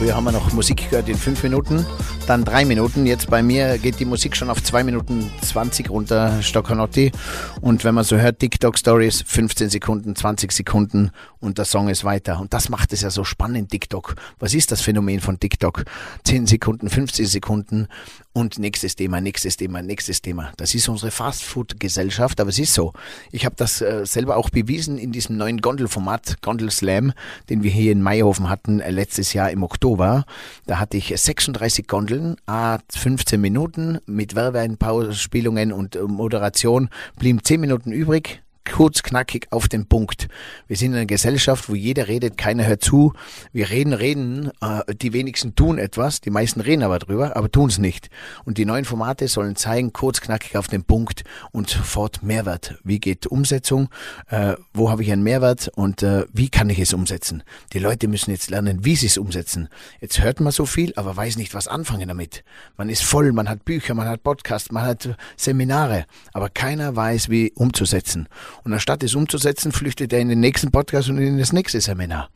[0.05, 1.83] Früher haben wir noch Musik gehört in fünf Minuten,
[2.27, 3.07] dann drei Minuten.
[3.07, 7.11] Jetzt bei mir geht die Musik schon auf zwei Minuten 20 runter, Stoccanotti.
[7.59, 11.09] Und wenn man so hört, TikTok Stories, 15 Sekunden, 20 Sekunden
[11.45, 12.39] und der Song ist weiter.
[12.39, 14.15] Und das macht es ja so spannend, TikTok.
[14.39, 15.85] Was ist das Phänomen von TikTok?
[16.23, 17.87] 10 Sekunden, 15 Sekunden
[18.33, 20.51] und nächstes Thema, nächstes Thema, nächstes Thema.
[20.57, 22.93] Das ist unsere Fastfood-Gesellschaft, aber es ist so.
[23.31, 27.13] Ich habe das äh, selber auch bewiesen in diesem neuen Gondelformat, Gondel Slam,
[27.49, 30.25] den wir hier in Meyerhofen hatten äh, letztes Jahr im Oktober.
[30.65, 37.61] Da hatte ich 36 Gondeln, a 15 Minuten mit Werbeeinspielungen und äh, Moderation, blieben 10
[37.61, 38.41] Minuten übrig
[38.75, 40.27] kurz, knackig auf den Punkt.
[40.67, 43.13] Wir sind in einer Gesellschaft, wo jeder redet, keiner hört zu.
[43.53, 47.69] Wir reden, reden, äh, die wenigsten tun etwas, die meisten reden aber drüber, aber tun
[47.69, 48.09] es nicht.
[48.43, 52.77] Und die neuen Formate sollen zeigen, kurz, knackig auf den Punkt und sofort Mehrwert.
[52.83, 53.87] Wie geht Umsetzung?
[54.27, 57.43] Äh, wo habe ich einen Mehrwert und äh, wie kann ich es umsetzen?
[57.71, 59.69] Die Leute müssen jetzt lernen, wie sie es umsetzen.
[60.01, 62.43] Jetzt hört man so viel, aber weiß nicht, was anfangen damit.
[62.75, 67.29] Man ist voll, man hat Bücher, man hat Podcasts, man hat Seminare, aber keiner weiß,
[67.29, 68.27] wie umzusetzen.
[68.65, 72.29] Und anstatt es umzusetzen, flüchtet er in den nächsten Podcast und in das nächste Seminar.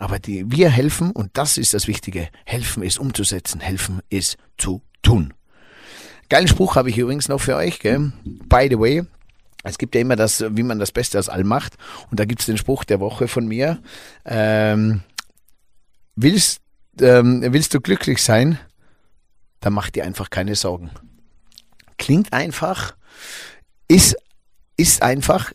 [0.00, 4.82] Aber die, wir helfen, und das ist das Wichtige, helfen ist umzusetzen, helfen ist zu
[5.02, 5.32] tun.
[6.28, 8.12] Geilen Spruch habe ich übrigens noch für euch, gell?
[8.24, 9.04] By the way,
[9.62, 11.76] es gibt ja immer das, wie man das Beste aus allem macht.
[12.10, 13.80] Und da gibt es den Spruch der Woche von mir.
[14.24, 15.02] Ähm,
[16.16, 16.60] willst,
[17.00, 18.58] ähm, willst du glücklich sein?
[19.60, 20.90] Dann mach dir einfach keine Sorgen.
[21.98, 22.96] Klingt einfach,
[23.88, 24.16] ist,
[24.76, 25.52] ist einfach,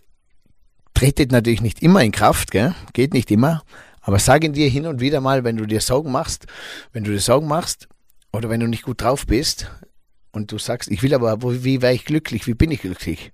[0.93, 2.75] tretet natürlich nicht immer in Kraft, gell?
[2.93, 3.63] geht nicht immer,
[4.01, 6.45] aber sage dir hin und wieder mal, wenn du dir Sorgen machst,
[6.91, 7.87] wenn du dir Sorgen machst
[8.31, 9.69] oder wenn du nicht gut drauf bist
[10.31, 13.31] und du sagst, ich will aber, wie wäre ich glücklich, wie bin ich glücklich?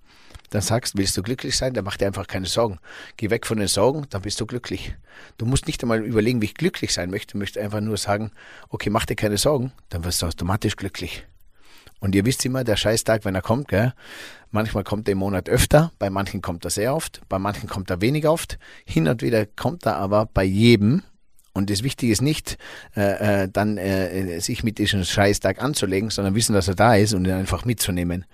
[0.51, 2.79] Dann sagst, willst du glücklich sein, dann mach dir einfach keine Sorgen.
[3.17, 4.95] Geh weg von den Sorgen, dann bist du glücklich.
[5.37, 8.31] Du musst nicht einmal überlegen, wie ich glücklich sein möchte, du möchtest einfach nur sagen,
[8.69, 11.25] okay, mach dir keine Sorgen, dann wirst du automatisch glücklich.
[11.99, 13.93] Und ihr wisst immer, der Scheißtag, wenn er kommt, gell?
[14.51, 17.89] Manchmal kommt er im Monat öfter, bei manchen kommt er sehr oft, bei manchen kommt
[17.89, 18.57] er wenig oft.
[18.85, 21.03] Hin und wieder kommt er aber bei jedem
[21.59, 22.57] und das Wichtige ist nicht,
[22.95, 27.13] äh, äh, dann äh, sich mit diesem Scheißtag anzulegen, sondern wissen, dass er da ist
[27.13, 28.25] und ihn einfach mitzunehmen.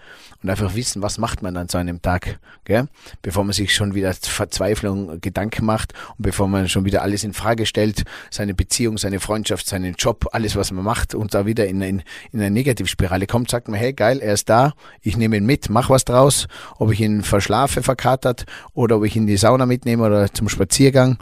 [0.44, 2.88] Und einfach wissen, was macht man an so einem Tag, gell?
[3.24, 7.34] bevor man sich schon wieder Verzweiflung Gedanken macht und bevor man schon wieder alles in
[7.34, 11.66] Frage stellt, seine Beziehung, seine Freundschaft, seinen Job, alles, was man macht und da wieder
[11.66, 15.38] in, in, in eine Negativspirale kommt, sagt man, hey geil, er ist da, ich nehme
[15.38, 19.28] ihn mit, mach was draus, ob ich ihn verschlafe, verkatert oder ob ich ihn in
[19.28, 21.18] die Sauna mitnehme oder zum Spaziergang,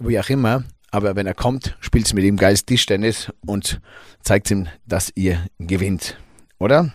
[0.00, 3.80] wie auch immer aber wenn er kommt, spielt es mit ihm geiles Tischtennis und
[4.22, 6.16] zeigt ihm, dass ihr gewinnt.
[6.60, 6.94] Oder?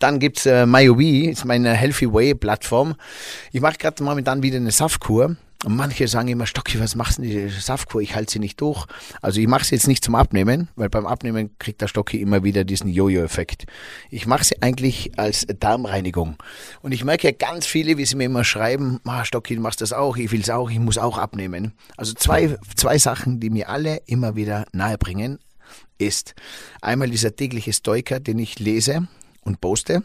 [0.00, 2.96] Dann gibt's äh, MyOV, ist meine Healthy Way Plattform.
[3.52, 7.22] Ich mache gerade momentan wieder eine Saftkur und manche sagen immer, Stocki, was machst du
[7.22, 8.02] denn die Saftkur?
[8.02, 8.86] Ich halte sie nicht durch.
[9.22, 12.44] Also ich mache sie jetzt nicht zum Abnehmen, weil beim Abnehmen kriegt der Stocki immer
[12.44, 13.64] wieder diesen Jojo-Effekt.
[14.10, 16.36] Ich mache sie eigentlich als Darmreinigung.
[16.82, 19.80] Und ich merke ja ganz viele, wie sie mir immer schreiben, ah, Stocki, du machst
[19.80, 21.72] das auch, ich will es auch, ich muss auch abnehmen.
[21.96, 25.38] Also zwei, zwei Sachen, die mir alle immer wieder nahebringen,
[25.98, 26.34] ist
[26.82, 29.08] einmal dieser tägliche Stoiker, den ich lese
[29.40, 30.02] und poste.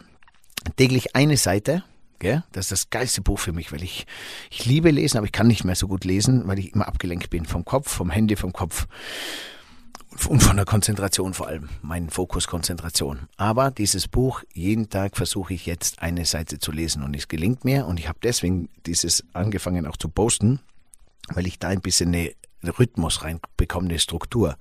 [0.76, 1.84] Täglich eine Seite
[2.22, 2.44] Gell?
[2.52, 4.06] Das ist das geilste Buch für mich, weil ich,
[4.48, 7.30] ich liebe lesen, aber ich kann nicht mehr so gut lesen, weil ich immer abgelenkt
[7.30, 8.86] bin vom Kopf, vom Handy, vom Kopf
[10.28, 13.26] und von der Konzentration vor allem, mein Fokus Konzentration.
[13.38, 17.64] Aber dieses Buch, jeden Tag versuche ich jetzt eine Seite zu lesen und es gelingt
[17.64, 20.60] mir und ich habe deswegen dieses angefangen auch zu posten,
[21.34, 22.30] weil ich da ein bisschen eine
[22.68, 24.56] Rhythmus reinbekomme, eine Struktur,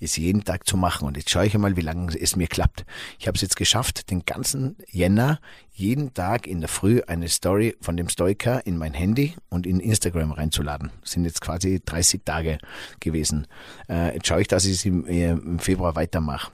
[0.00, 1.06] ist jeden Tag zu machen.
[1.06, 2.84] Und jetzt schaue ich einmal, wie lange es mir klappt.
[3.18, 5.40] Ich habe es jetzt geschafft, den ganzen Jänner
[5.72, 9.78] jeden Tag in der Früh eine Story von dem Stoiker in mein Handy und in
[9.80, 10.90] Instagram reinzuladen.
[11.02, 12.58] Das sind jetzt quasi 30 Tage
[13.00, 13.46] gewesen.
[13.88, 16.50] Äh, jetzt schaue ich, dass ich es im, äh, im Februar weitermache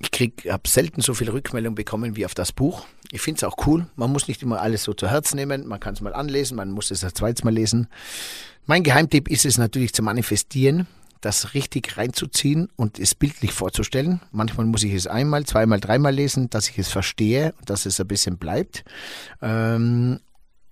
[0.00, 2.86] ich krieg, habe selten so viel Rückmeldung bekommen wie auf das Buch.
[3.12, 3.86] Ich finde es auch cool.
[3.96, 5.66] Man muss nicht immer alles so zu Herz nehmen.
[5.66, 7.88] Man kann es mal anlesen, man muss es ein zweites Mal lesen.
[8.66, 10.86] Mein Geheimtipp ist es natürlich zu manifestieren,
[11.20, 14.20] das richtig reinzuziehen und es bildlich vorzustellen.
[14.32, 18.00] Manchmal muss ich es einmal, zweimal, dreimal lesen, dass ich es verstehe und dass es
[18.00, 18.84] ein bisschen bleibt.
[19.40, 20.20] Ähm,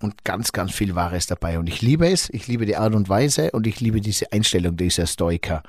[0.01, 1.57] und ganz, ganz viel Wahres dabei.
[1.57, 4.77] Und ich liebe es, ich liebe die Art und Weise und ich liebe diese Einstellung
[4.77, 5.63] dieser Stoiker.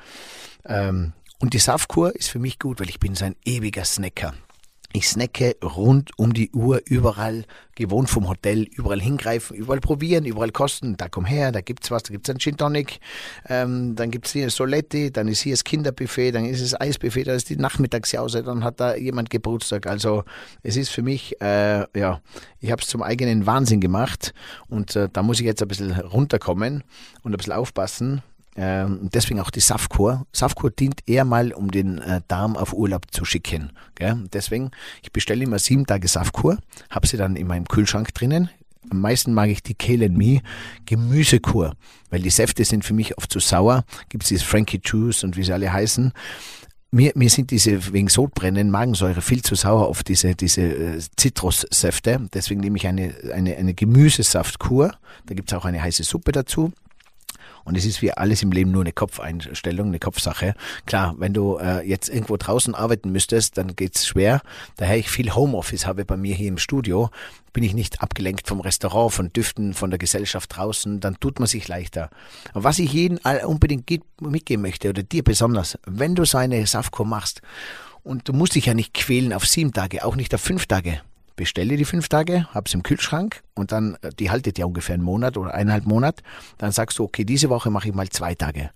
[0.67, 4.35] Ähm, und die Saftkur ist für mich gut, weil ich bin so ein ewiger Snacker.
[4.97, 7.45] Ich snacke rund um die Uhr, überall,
[7.75, 10.97] gewohnt vom Hotel, überall hingreifen, überall probieren, überall kosten.
[10.97, 13.01] Da komm her, da gibt's was, da gibt's ein Gin Tonic,
[13.47, 17.37] ähm, dann gibt's hier Soletti, dann ist hier das Kinderbuffet, dann ist es Eisbuffet, dann
[17.37, 19.87] ist die Nachmittagsjause, dann hat da jemand Geburtstag.
[19.87, 20.25] Also
[20.63, 22.23] es ist für mich, äh, ja,
[22.61, 24.33] ich habe es zum eigenen Wahnsinn gemacht
[24.69, 26.85] und äh, da muss ich jetzt ein bisschen runterkommen
[27.23, 28.23] und ein bisschen aufpassen,
[28.57, 30.27] Ähm, deswegen auch die Saftkur.
[30.33, 33.71] Saftkur dient eher mal, um den äh, Darm auf Urlaub zu schicken.
[33.95, 34.25] Gell?
[34.33, 34.71] Deswegen,
[35.03, 36.59] ich bestelle immer sieben Tage Saftkur,
[36.91, 38.49] habe sie dann in meinem Kühlschrank drinnen.
[38.91, 40.41] Am meisten mag ich die Kale Me
[40.87, 41.75] Gemüsekur,
[42.11, 43.85] weil die Säfte sind für mich oft zu sauer.
[44.09, 46.13] Gibt es dieses Frankie Juice und wie sie alle heißen.
[46.93, 52.29] Mir, mir sind diese wegen Sodbrennen, Magensäure viel zu sauer auf diese, diese äh, Zitrussäfte.
[52.33, 54.93] Deswegen nehme ich eine, eine, eine Gemüsesaftkur.
[55.27, 56.73] Da gibt es auch eine heiße Suppe dazu.
[57.67, 60.55] Und es ist wie alles im Leben nur eine Kopfeinstellung, eine Kopfsache.
[60.87, 64.41] Klar, wenn du äh, jetzt irgendwo draußen arbeiten müsstest, dann geht's schwer.
[64.77, 67.11] Daher ich viel Homeoffice habe bei mir hier im Studio,
[67.53, 71.49] bin ich nicht abgelenkt vom Restaurant, von Düften, von der Gesellschaft draußen, dann tut man
[71.49, 72.09] sich leichter.
[72.53, 77.05] Aber was ich jeden unbedingt mitgeben möchte, oder dir besonders, wenn du so eine Saftkur
[77.05, 77.43] machst,
[78.05, 81.01] und du musst dich ja nicht quälen auf sieben Tage, auch nicht auf fünf Tage
[81.37, 85.05] bestelle die fünf Tage, hab's im Kühlschrank und dann, äh, die haltet ja ungefähr einen
[85.05, 86.23] Monat oder eineinhalb Monat.
[86.59, 88.71] Dann sagst du, okay, diese Woche mache ich mal zwei Tage.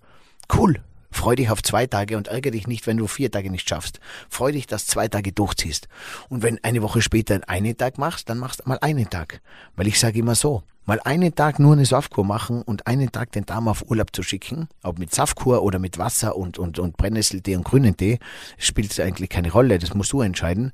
[0.53, 0.81] Cool.
[1.13, 3.99] Freu dich auf zwei Tage und ärgere dich nicht, wenn du vier Tage nicht schaffst.
[4.29, 5.89] Freu dich, dass zwei Tage durchziehst.
[6.29, 9.41] Und wenn eine Woche später einen Tag machst, dann machst mal einen Tag.
[9.75, 13.33] Weil ich sage immer so, mal einen Tag nur eine Saftkur machen und einen Tag
[13.33, 16.95] den Darm auf Urlaub zu schicken, ob mit Saftkur oder mit Wasser und, und, und
[16.95, 18.19] Brennnesseltee und grünen Tee,
[18.57, 20.71] spielt eigentlich keine Rolle, das musst du entscheiden.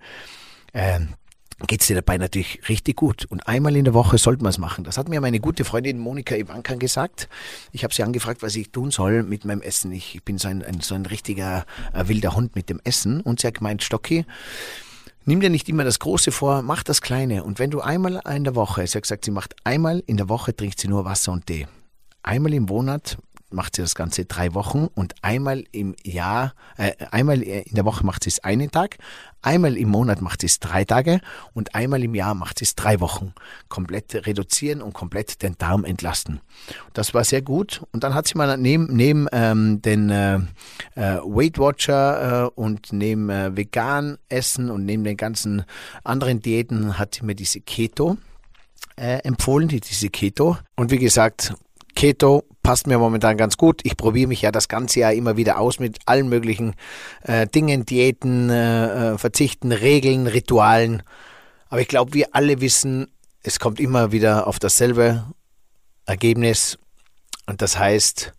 [0.74, 1.16] Ähm,
[1.66, 3.26] geht's dir dabei natürlich richtig gut.
[3.26, 4.84] Und einmal in der Woche sollte man es machen.
[4.84, 7.28] Das hat mir meine gute Freundin Monika Ivanka gesagt.
[7.72, 9.92] Ich habe sie angefragt, was ich tun soll mit meinem Essen.
[9.92, 13.22] Ich bin so ein, ein so ein richtiger äh, wilder Hund mit dem Essen.
[13.22, 14.26] Und sie hat gemeint, Stocki,
[15.26, 17.44] nimm dir nicht immer das Große vor, mach das Kleine.
[17.44, 20.30] Und wenn du einmal in der Woche, sie hat gesagt, sie macht einmal in der
[20.30, 21.68] Woche, trinkt sie nur Wasser und Tee.
[22.22, 23.18] Einmal im Monat
[23.50, 28.06] macht sie das Ganze drei Wochen und einmal im Jahr, äh, einmal in der Woche
[28.06, 28.98] macht sie es einen Tag,
[29.42, 31.22] einmal im Monat macht sie es drei Tage
[31.54, 33.34] und einmal im Jahr macht sie es drei Wochen.
[33.70, 36.42] Komplett reduzieren und komplett den Darm entlasten.
[36.94, 37.84] Das war sehr gut.
[37.92, 40.36] Und dann hat sie mal neben, neben ähm, den äh,
[40.96, 45.64] äh, Weight Watcher äh, und neben äh, vegan Essen und neben den ganzen
[46.04, 48.18] anderen Diäten hat sie mir diese Keto
[48.98, 50.58] äh, empfohlen, diese Keto.
[50.76, 51.54] Und wie gesagt,
[51.98, 53.82] Keto passt mir momentan ganz gut.
[53.84, 56.76] Ich probiere mich ja das ganze Jahr immer wieder aus mit allen möglichen
[57.24, 61.02] äh, Dingen, Diäten, äh, äh, Verzichten, Regeln, Ritualen.
[61.70, 63.08] Aber ich glaube, wir alle wissen,
[63.42, 65.26] es kommt immer wieder auf dasselbe
[66.06, 66.78] Ergebnis.
[67.48, 68.32] Und das heißt,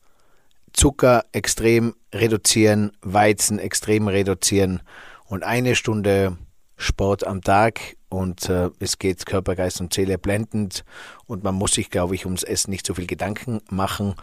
[0.72, 4.82] Zucker extrem reduzieren, Weizen extrem reduzieren
[5.26, 6.38] und eine Stunde
[6.78, 10.84] Sport am Tag und äh, es geht Körper, Geist und Seele blendend
[11.26, 14.14] und man muss sich, glaube ich, ums Essen nicht so viel Gedanken machen.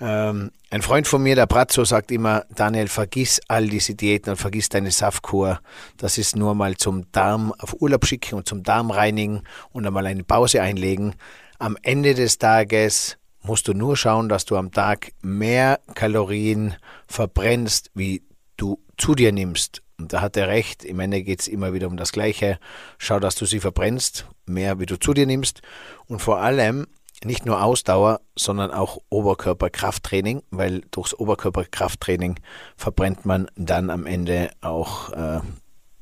[0.00, 4.36] Ähm, ein Freund von mir, der Brazzo, sagt immer, Daniel, vergiss all diese Diäten und
[4.36, 5.60] vergiss deine Saftkur.
[5.98, 10.06] Das ist nur mal zum Darm auf Urlaub schicken und zum Darm reinigen und einmal
[10.06, 11.14] eine Pause einlegen.
[11.58, 16.74] Am Ende des Tages musst du nur schauen, dass du am Tag mehr Kalorien
[17.06, 18.22] verbrennst, wie
[18.56, 19.82] du zu dir nimmst.
[20.00, 20.82] Und da hat er recht.
[20.82, 22.58] Im Ende geht es immer wieder um das Gleiche.
[22.96, 25.60] Schau, dass du sie verbrennst, mehr wie du zu dir nimmst.
[26.06, 26.86] Und vor allem
[27.22, 32.40] nicht nur Ausdauer, sondern auch Oberkörperkrafttraining, weil durchs Oberkörperkrafttraining
[32.76, 35.40] verbrennt man dann am Ende auch äh,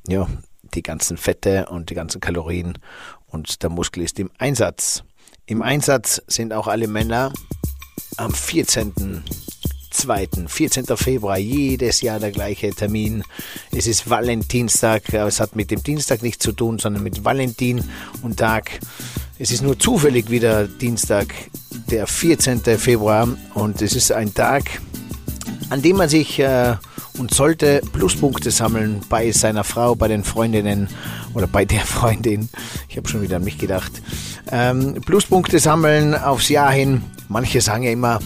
[0.07, 0.29] ja,
[0.75, 2.79] die ganzen Fette und die ganzen Kalorien
[3.27, 5.03] und der Muskel ist im Einsatz.
[5.47, 7.33] Im Einsatz sind auch alle Männer
[8.17, 9.25] am 14.
[9.99, 10.29] 2.
[10.47, 10.85] 14.
[10.97, 13.25] Februar, jedes Jahr der gleiche Termin.
[13.73, 17.83] Es ist Valentinstag, es hat mit dem Dienstag nichts zu tun, sondern mit Valentin
[18.23, 18.79] und Tag.
[19.41, 21.35] Es ist nur zufällig wieder Dienstag,
[21.91, 22.61] der 14.
[22.79, 24.65] Februar und es ist ein Tag,
[25.71, 26.77] an dem man sich äh,
[27.19, 30.89] und sollte Pluspunkte sammeln bei seiner Frau, bei den Freundinnen
[31.35, 32.49] oder bei der Freundin.
[32.89, 33.93] Ich habe schon wieder an mich gedacht.
[34.51, 37.03] Ähm, Pluspunkte sammeln aufs Jahr hin.
[37.29, 38.21] Manche sagen ja immer,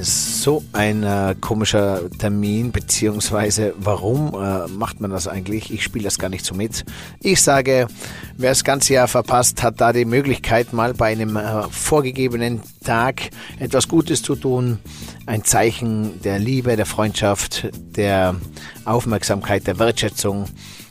[0.00, 5.72] so ein äh, komischer Termin, beziehungsweise warum äh, macht man das eigentlich?
[5.72, 6.84] Ich spiele das gar nicht so mit.
[7.20, 7.88] Ich sage,
[8.36, 13.30] wer das ganze Jahr verpasst, hat da die Möglichkeit, mal bei einem äh, vorgegebenen Tag
[13.58, 14.78] etwas Gutes zu tun.
[15.26, 18.36] Ein Zeichen der Liebe, der Freundschaft, der
[18.84, 20.46] Aufmerksamkeit, der Wertschätzung.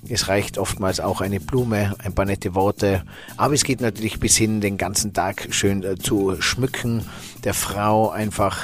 [0.09, 3.03] Es reicht oftmals auch eine Blume, ein paar nette Worte.
[3.35, 7.05] Aber es geht natürlich bis hin, den ganzen Tag schön äh, zu schmücken,
[7.43, 8.59] der Frau einfach,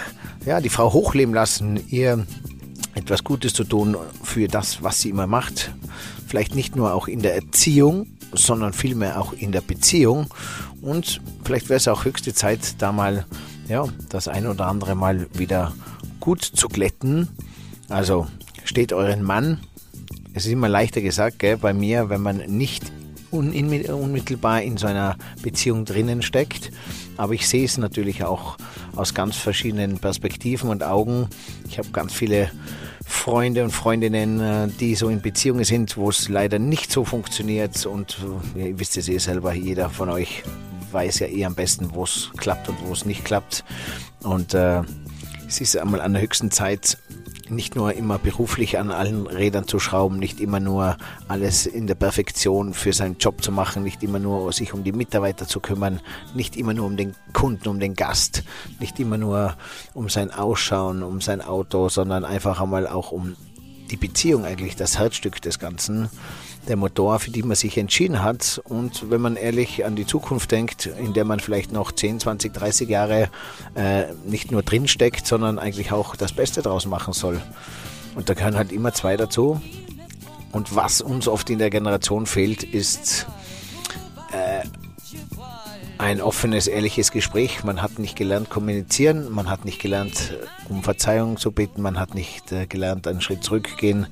[0.46, 2.26] ja, die Frau hochleben lassen, ihr
[2.96, 5.74] etwas Gutes zu tun für das, was sie immer macht.
[6.28, 10.28] Vielleicht nicht nur auch in der Erziehung, sondern vielmehr auch in der Beziehung.
[10.82, 13.26] Und vielleicht wäre es auch höchste Zeit, da mal,
[13.68, 15.74] ja, das ein oder andere Mal wieder
[16.20, 17.30] gut zu glätten.
[17.90, 18.28] Also
[18.66, 19.60] steht euren Mann
[20.34, 22.92] es ist immer leichter gesagt, gell, bei mir, wenn man nicht
[23.30, 26.72] unmittelbar in so einer Beziehung drinnen steckt.
[27.18, 28.58] Aber ich sehe es natürlich auch
[28.96, 31.28] aus ganz verschiedenen Perspektiven und Augen.
[31.70, 32.52] Ich habe ganz viele
[33.06, 37.86] Freunde und Freundinnen, äh, die so in Beziehungen sind, wo es leider nicht so funktioniert.
[37.86, 38.18] Und
[38.56, 40.44] äh, ihr wisst es eh selber, jeder von euch
[40.92, 43.64] weiß ja eh am besten, wo es klappt und wo es nicht klappt.
[44.22, 44.82] Und äh,
[45.48, 46.98] es ist einmal an der höchsten Zeit,
[47.50, 51.96] nicht nur immer beruflich an allen Rädern zu schrauben, nicht immer nur alles in der
[51.96, 56.00] Perfektion für seinen Job zu machen, nicht immer nur sich um die Mitarbeiter zu kümmern,
[56.34, 58.44] nicht immer nur um den Kunden, um den Gast,
[58.80, 59.56] nicht immer nur
[59.94, 63.36] um sein Ausschauen, um sein Auto, sondern einfach einmal auch um
[63.92, 66.10] die Beziehung eigentlich, das Herzstück des Ganzen
[66.68, 68.62] der Motor, für die man sich entschieden hat.
[68.66, 72.54] Und wenn man ehrlich an die Zukunft denkt, in der man vielleicht noch 10, 20,
[72.54, 73.30] 30 Jahre
[73.76, 77.42] äh, nicht nur drinsteckt, sondern eigentlich auch das Beste draus machen soll.
[78.16, 79.62] Und da gehören halt immer zwei dazu.
[80.52, 83.26] Und was uns oft in der Generation fehlt, ist
[85.98, 87.64] ein offenes, ehrliches Gespräch.
[87.64, 90.38] Man hat nicht gelernt kommunizieren, man hat nicht gelernt
[90.70, 94.08] um Verzeihung zu bitten, man hat nicht äh, gelernt einen Schritt zurückgehen,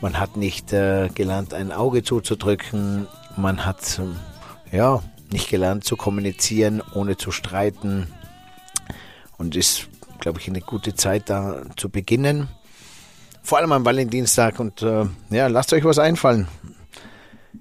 [0.00, 3.06] man hat nicht äh, gelernt ein Auge zuzudrücken,
[3.36, 4.00] man hat
[4.72, 8.08] äh, ja nicht gelernt zu kommunizieren, ohne zu streiten.
[9.36, 9.88] Und ist,
[10.18, 12.48] glaube ich, eine gute Zeit da zu beginnen.
[13.42, 16.48] Vor allem am Valentinstag und äh, ja, lasst euch was einfallen.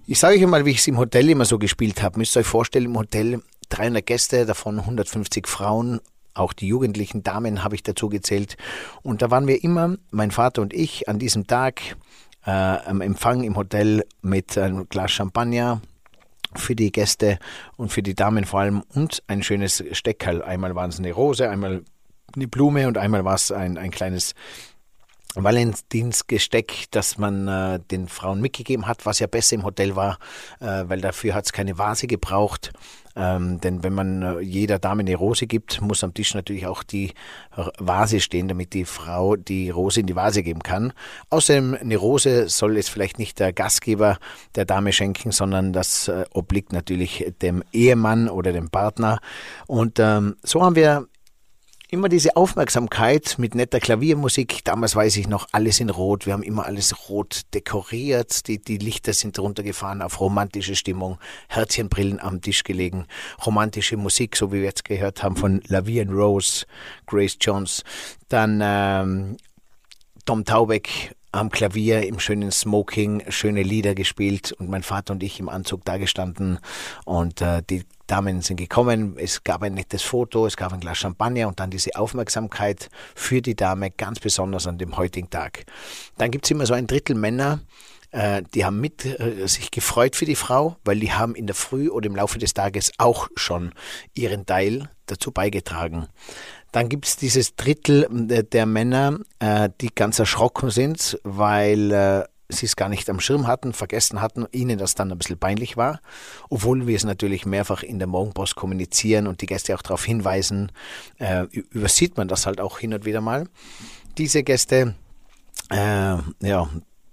[0.05, 2.19] Ich sage euch mal, wie ich es im Hotel immer so gespielt habe.
[2.19, 5.99] Müsst ihr euch vorstellen, im Hotel 300 Gäste, davon 150 Frauen,
[6.33, 8.57] auch die jugendlichen Damen habe ich dazu gezählt.
[9.01, 11.97] Und da waren wir immer, mein Vater und ich, an diesem Tag
[12.45, 15.81] äh, am Empfang im Hotel mit einem Glas Champagner
[16.55, 17.39] für die Gäste
[17.75, 20.41] und für die Damen vor allem und ein schönes Steckerl.
[20.41, 21.83] Einmal waren es eine Rose, einmal
[22.35, 24.33] eine Blume und einmal war es ein, ein kleines
[25.43, 30.19] Valentinsgesteck, das man äh, den Frauen mitgegeben hat, was ja besser im Hotel war,
[30.59, 32.71] äh, weil dafür hat es keine Vase gebraucht.
[33.17, 36.83] Ähm, denn wenn man äh, jeder Dame eine Rose gibt, muss am Tisch natürlich auch
[36.83, 37.13] die
[37.79, 40.93] Vase stehen, damit die Frau die Rose in die Vase geben kann.
[41.31, 44.19] Außerdem eine Rose soll es vielleicht nicht der Gastgeber
[44.55, 49.19] der Dame schenken, sondern das äh, obliegt natürlich dem Ehemann oder dem Partner.
[49.65, 51.07] Und ähm, so haben wir
[51.89, 54.63] immer diese Aufmerksamkeit mit netter Klaviermusik.
[54.65, 56.25] Damals weiß ich noch, alles in Rot.
[56.25, 58.47] Wir haben immer alles rot dekoriert.
[58.47, 61.17] Die, die Lichter sind runtergefahren auf romantische Stimmung.
[61.47, 63.05] Herzchenbrillen am Tisch gelegen.
[63.45, 66.65] Romantische Musik, so wie wir jetzt gehört haben, von Lavie and Rose,
[67.05, 67.83] Grace Jones.
[68.27, 69.37] Dann ähm,
[70.25, 75.39] Tom Taubeck am Klavier im schönen Smoking schöne Lieder gespielt und mein Vater und ich
[75.39, 76.59] im Anzug dagestanden
[77.05, 80.97] und äh, die Damen sind gekommen, es gab ein nettes Foto, es gab ein Glas
[80.97, 85.65] Champagner und dann diese Aufmerksamkeit für die Dame ganz besonders an dem heutigen Tag.
[86.17, 87.59] Dann gibt es immer so ein Drittel Männer,
[88.11, 91.55] äh, die haben mit äh, sich gefreut für die Frau, weil die haben in der
[91.55, 93.73] Früh oder im Laufe des Tages auch schon
[94.13, 96.07] ihren Teil dazu beigetragen.
[96.71, 102.65] Dann gibt es dieses Drittel der Männer, äh, die ganz erschrocken sind, weil äh, sie
[102.65, 106.01] es gar nicht am Schirm hatten, vergessen hatten, ihnen das dann ein bisschen peinlich war,
[106.49, 110.71] obwohl wir es natürlich mehrfach in der Morgenpost kommunizieren und die Gäste auch darauf hinweisen,
[111.19, 113.47] äh, übersieht man das halt auch hin und wieder mal.
[114.17, 114.95] Diese Gäste,
[115.69, 116.69] äh, ja,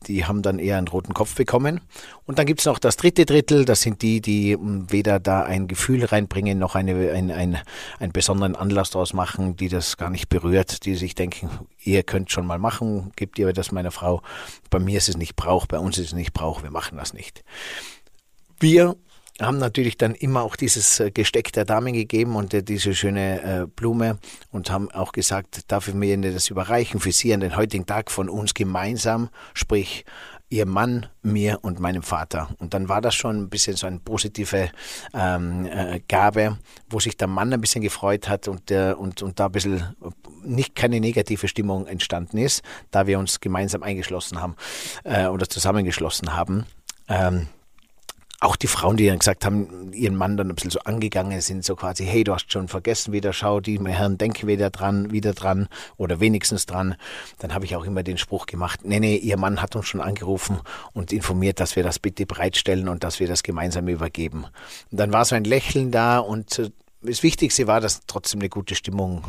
[0.08, 1.80] die haben dann eher einen roten Kopf bekommen.
[2.26, 5.42] Und dann gibt es noch das dritte Drittel, das sind die, die hm, weder da
[5.42, 7.58] ein Gefühl reinbringen, noch eine, ein, ein,
[7.98, 11.50] einen besonderen Anlass daraus machen, die das gar nicht berührt, die sich denken,
[11.82, 14.22] ihr könnt schon mal machen, gebt ihr das meiner Frau.
[14.70, 17.12] Bei mir ist es nicht Brauch, bei uns ist es nicht Brauch, wir machen das
[17.12, 17.44] nicht.
[18.60, 18.96] Wir
[19.40, 23.42] haben natürlich dann immer auch dieses äh, Gesteck der Damen gegeben und äh, diese schöne
[23.42, 24.18] äh, Blume
[24.50, 28.10] und haben auch gesagt, darf ich mir das überreichen für Sie an den heutigen Tag
[28.10, 30.04] von uns gemeinsam, sprich
[30.50, 32.48] Ihr Mann, mir und meinem Vater.
[32.58, 34.70] Und dann war das schon ein bisschen so eine positive
[35.12, 36.58] ähm, äh, Gabe,
[36.88, 39.96] wo sich der Mann ein bisschen gefreut hat und, äh, und, und da ein bisschen
[40.44, 42.62] nicht keine negative Stimmung entstanden ist,
[42.92, 44.54] da wir uns gemeinsam eingeschlossen haben
[45.02, 46.66] äh, oder zusammengeschlossen haben.
[47.08, 47.48] Ähm,
[48.44, 51.64] auch die Frauen, die dann gesagt haben, ihren Mann dann ein bisschen so angegangen sind,
[51.64, 55.32] so quasi, hey, du hast schon vergessen wieder, schau, die Herren denken wieder dran, wieder
[55.32, 56.96] dran oder wenigstens dran.
[57.38, 60.00] Dann habe ich auch immer den Spruch gemacht, nee, nee, ihr Mann hat uns schon
[60.00, 60.60] angerufen
[60.92, 64.46] und informiert, dass wir das bitte bereitstellen und dass wir das gemeinsam übergeben.
[64.90, 66.70] Und dann war so ein Lächeln da und äh,
[67.02, 69.24] das Wichtigste war, dass trotzdem eine gute Stimmung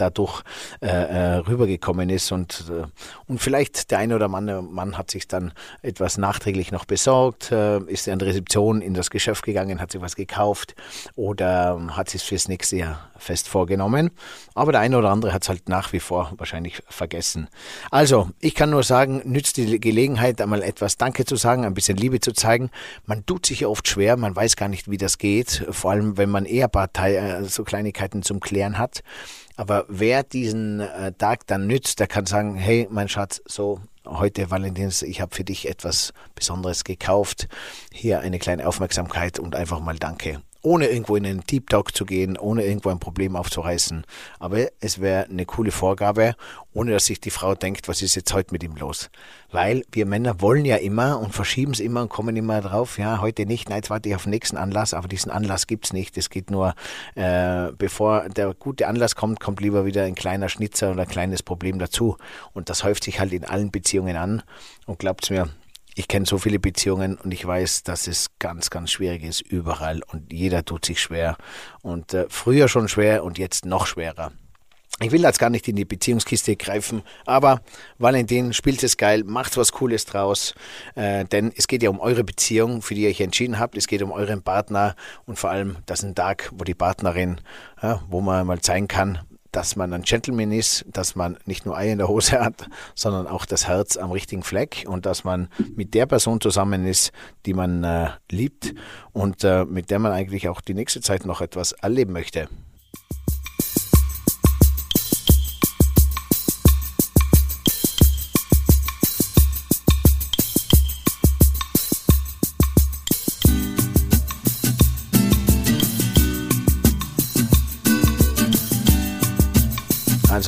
[0.00, 0.42] dadurch
[0.80, 2.86] äh, äh, rübergekommen ist und, äh,
[3.26, 7.78] und vielleicht der eine oder andere Mann hat sich dann etwas nachträglich noch besorgt, äh,
[7.84, 10.74] ist an der Rezeption in das Geschäft gegangen, hat sich was gekauft
[11.16, 14.10] oder hat sich fürs nächste Jahr fest vorgenommen.
[14.54, 17.48] Aber der eine oder andere hat es halt nach wie vor wahrscheinlich vergessen.
[17.90, 21.96] Also, ich kann nur sagen, nützt die Gelegenheit, einmal etwas Danke zu sagen, ein bisschen
[21.96, 22.70] Liebe zu zeigen.
[23.06, 26.30] Man tut sich oft schwer, man weiß gar nicht, wie das geht, vor allem wenn
[26.30, 29.02] man Ehepaar äh, so Kleinigkeiten zum Klären hat.
[29.58, 34.52] Aber wer diesen äh, Tag dann nützt, der kann sagen, hey, mein Schatz, so heute
[34.52, 37.48] Valentins, ich habe für dich etwas Besonderes gekauft.
[37.92, 42.04] Hier eine kleine Aufmerksamkeit und einfach mal Danke ohne irgendwo in einen Deep Talk zu
[42.04, 44.04] gehen, ohne irgendwo ein Problem aufzureißen.
[44.38, 46.34] Aber es wäre eine coole Vorgabe,
[46.72, 49.10] ohne dass sich die Frau denkt, was ist jetzt heute mit ihm los?
[49.50, 53.20] Weil wir Männer wollen ja immer und verschieben es immer und kommen immer drauf, ja,
[53.20, 56.18] heute nicht, nein, jetzt warte ich auf den nächsten Anlass, aber diesen Anlass gibt's nicht.
[56.18, 56.74] Es geht nur,
[57.14, 61.42] äh, bevor der gute Anlass kommt, kommt lieber wieder ein kleiner Schnitzer oder ein kleines
[61.42, 62.16] Problem dazu.
[62.52, 64.42] Und das häuft sich halt in allen Beziehungen an.
[64.86, 65.48] Und glaubt's mir,
[65.98, 70.00] ich kenne so viele Beziehungen und ich weiß, dass es ganz, ganz schwierig ist überall
[70.06, 71.36] und jeder tut sich schwer
[71.82, 74.30] und äh, früher schon schwer und jetzt noch schwerer.
[75.00, 77.62] Ich will jetzt gar nicht in die Beziehungskiste greifen, aber
[77.98, 80.54] Valentin spielt es geil, macht was Cooles draus,
[80.94, 83.76] äh, denn es geht ja um eure Beziehung, für die ihr euch entschieden habt.
[83.76, 84.94] Es geht um euren Partner
[85.26, 87.40] und vor allem, das ist ein Tag, wo die Partnerin,
[87.82, 89.18] ja, wo man mal zeigen kann,
[89.52, 93.26] dass man ein Gentleman ist, dass man nicht nur Eier in der Hose hat, sondern
[93.26, 97.12] auch das Herz am richtigen Fleck und dass man mit der Person zusammen ist,
[97.46, 98.74] die man äh, liebt
[99.12, 102.48] und äh, mit der man eigentlich auch die nächste Zeit noch etwas erleben möchte.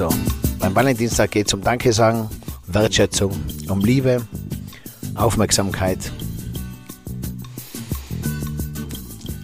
[0.01, 0.17] Also,
[0.59, 2.31] beim Valentinstag geht es um Danke sagen,
[2.67, 3.33] Wertschätzung,
[3.69, 4.27] um Liebe,
[5.15, 6.11] Aufmerksamkeit.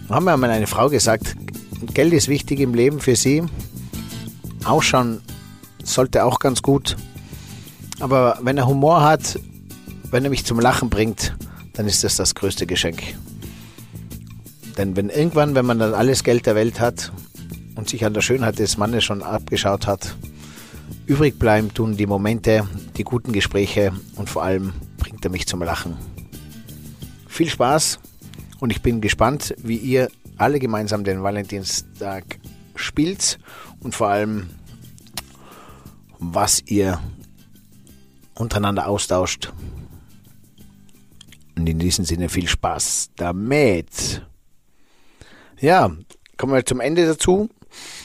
[0.09, 1.35] Haben wir mal eine Frau gesagt,
[1.93, 3.43] Geld ist wichtig im Leben für sie.
[4.65, 5.21] Ausschauen
[5.83, 6.97] sollte auch ganz gut.
[7.99, 9.39] Aber wenn er Humor hat,
[10.09, 11.35] wenn er mich zum Lachen bringt,
[11.73, 13.03] dann ist das das größte Geschenk.
[14.75, 17.11] Denn wenn irgendwann, wenn man dann alles Geld der Welt hat
[17.75, 20.15] und sich an der Schönheit des Mannes schon abgeschaut hat,
[21.07, 25.61] Übrig bleiben tun die Momente, die guten Gespräche und vor allem bringt er mich zum
[25.61, 25.97] Lachen.
[27.29, 27.99] Viel Spaß
[28.59, 32.39] und ich bin gespannt, wie ihr alle gemeinsam den Valentinstag
[32.75, 33.39] spielt
[33.79, 34.49] und vor allem,
[36.19, 36.99] was ihr
[38.35, 39.53] untereinander austauscht.
[41.55, 44.27] Und in diesem Sinne viel Spaß damit.
[45.61, 45.89] Ja,
[46.35, 47.49] kommen wir zum Ende dazu.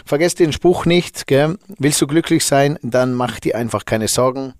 [0.04, 1.58] Vergesst den Spruch nicht, gell?
[1.78, 4.54] willst du glücklich sein, dann mach dir einfach keine Sorgen.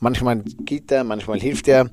[0.00, 1.90] Manchmal geht er, manchmal hilft er.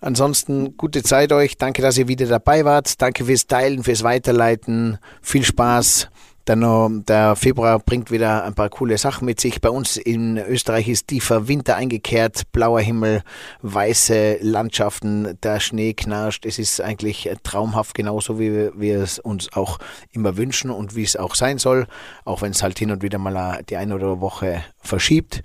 [0.00, 1.56] Ansonsten gute Zeit euch.
[1.56, 3.00] Danke, dass ihr wieder dabei wart.
[3.00, 4.98] Danke fürs Teilen, fürs Weiterleiten.
[5.20, 6.08] Viel Spaß.
[6.44, 9.60] Dann der Februar bringt wieder ein paar coole Sachen mit sich.
[9.60, 13.22] Bei uns in Österreich ist tiefer Winter eingekehrt, blauer Himmel,
[13.62, 16.44] weiße Landschaften, der Schnee knarscht.
[16.44, 19.78] Es ist eigentlich traumhaft, genauso wie wir es uns auch
[20.10, 21.86] immer wünschen und wie es auch sein soll,
[22.24, 25.42] auch wenn es halt hin und wieder mal die eine oder andere Woche verschiebt.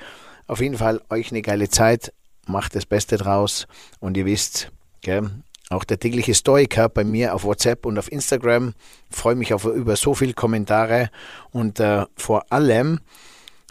[0.47, 2.13] Auf jeden Fall euch eine geile Zeit,
[2.47, 3.67] macht das Beste draus
[3.99, 4.71] und ihr wisst,
[5.01, 5.29] gell,
[5.70, 8.74] auch der tägliche Stoiker bei mir auf WhatsApp und auf Instagram.
[9.09, 11.09] freue mich auf, über so viele Kommentare
[11.51, 12.99] und äh, vor allem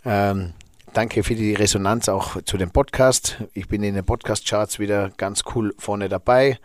[0.04, 0.52] ähm,
[0.92, 3.38] danke für die Resonanz auch zu dem Podcast.
[3.54, 6.58] Ich bin in den Podcast-Charts wieder ganz cool vorne dabei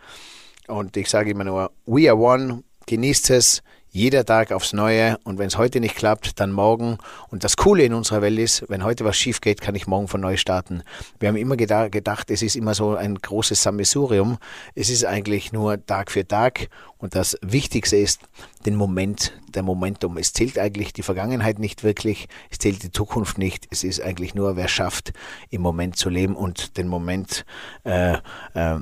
[0.68, 3.62] und ich sage immer nur, we are one, genießt es,
[3.94, 6.96] jeder Tag aufs Neue und wenn es heute nicht klappt, dann morgen.
[7.28, 10.08] Und das Coole in unserer Welt ist, wenn heute was schief geht, kann ich morgen
[10.08, 10.82] von neu starten.
[11.20, 14.38] Wir haben immer gedacht, es ist immer so ein großes Sammelsurium.
[14.74, 18.22] Es ist eigentlich nur Tag für Tag und das Wichtigste ist
[18.64, 20.16] den Moment, der Momentum.
[20.16, 23.66] Es zählt eigentlich die Vergangenheit nicht wirklich, es zählt die Zukunft nicht.
[23.70, 25.12] Es ist eigentlich nur, wer schafft,
[25.50, 27.44] im Moment zu leben und den Moment
[27.84, 28.14] äh,
[28.54, 28.78] äh,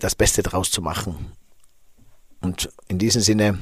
[0.00, 1.30] das Beste draus zu machen.
[2.40, 3.56] Und in diesem Sinne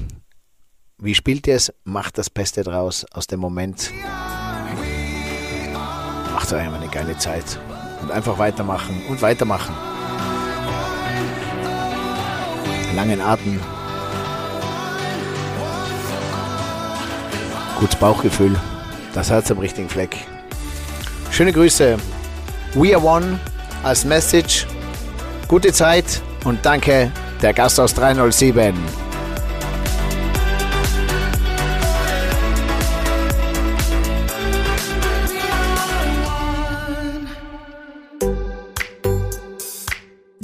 [1.03, 1.73] wie spielt ihr es?
[1.83, 3.91] Macht das Beste draus aus dem Moment.
[6.31, 7.59] Macht euch eine geile Zeit.
[8.03, 9.75] Und einfach weitermachen und weitermachen.
[12.95, 13.59] Langen Atem.
[17.79, 18.55] Gutes Bauchgefühl.
[19.15, 20.15] Das Herz am richtigen Fleck.
[21.31, 21.97] Schöne Grüße.
[22.75, 23.39] We are one
[23.81, 24.67] als Message.
[25.47, 29.10] Gute Zeit und danke, der Gast aus 307.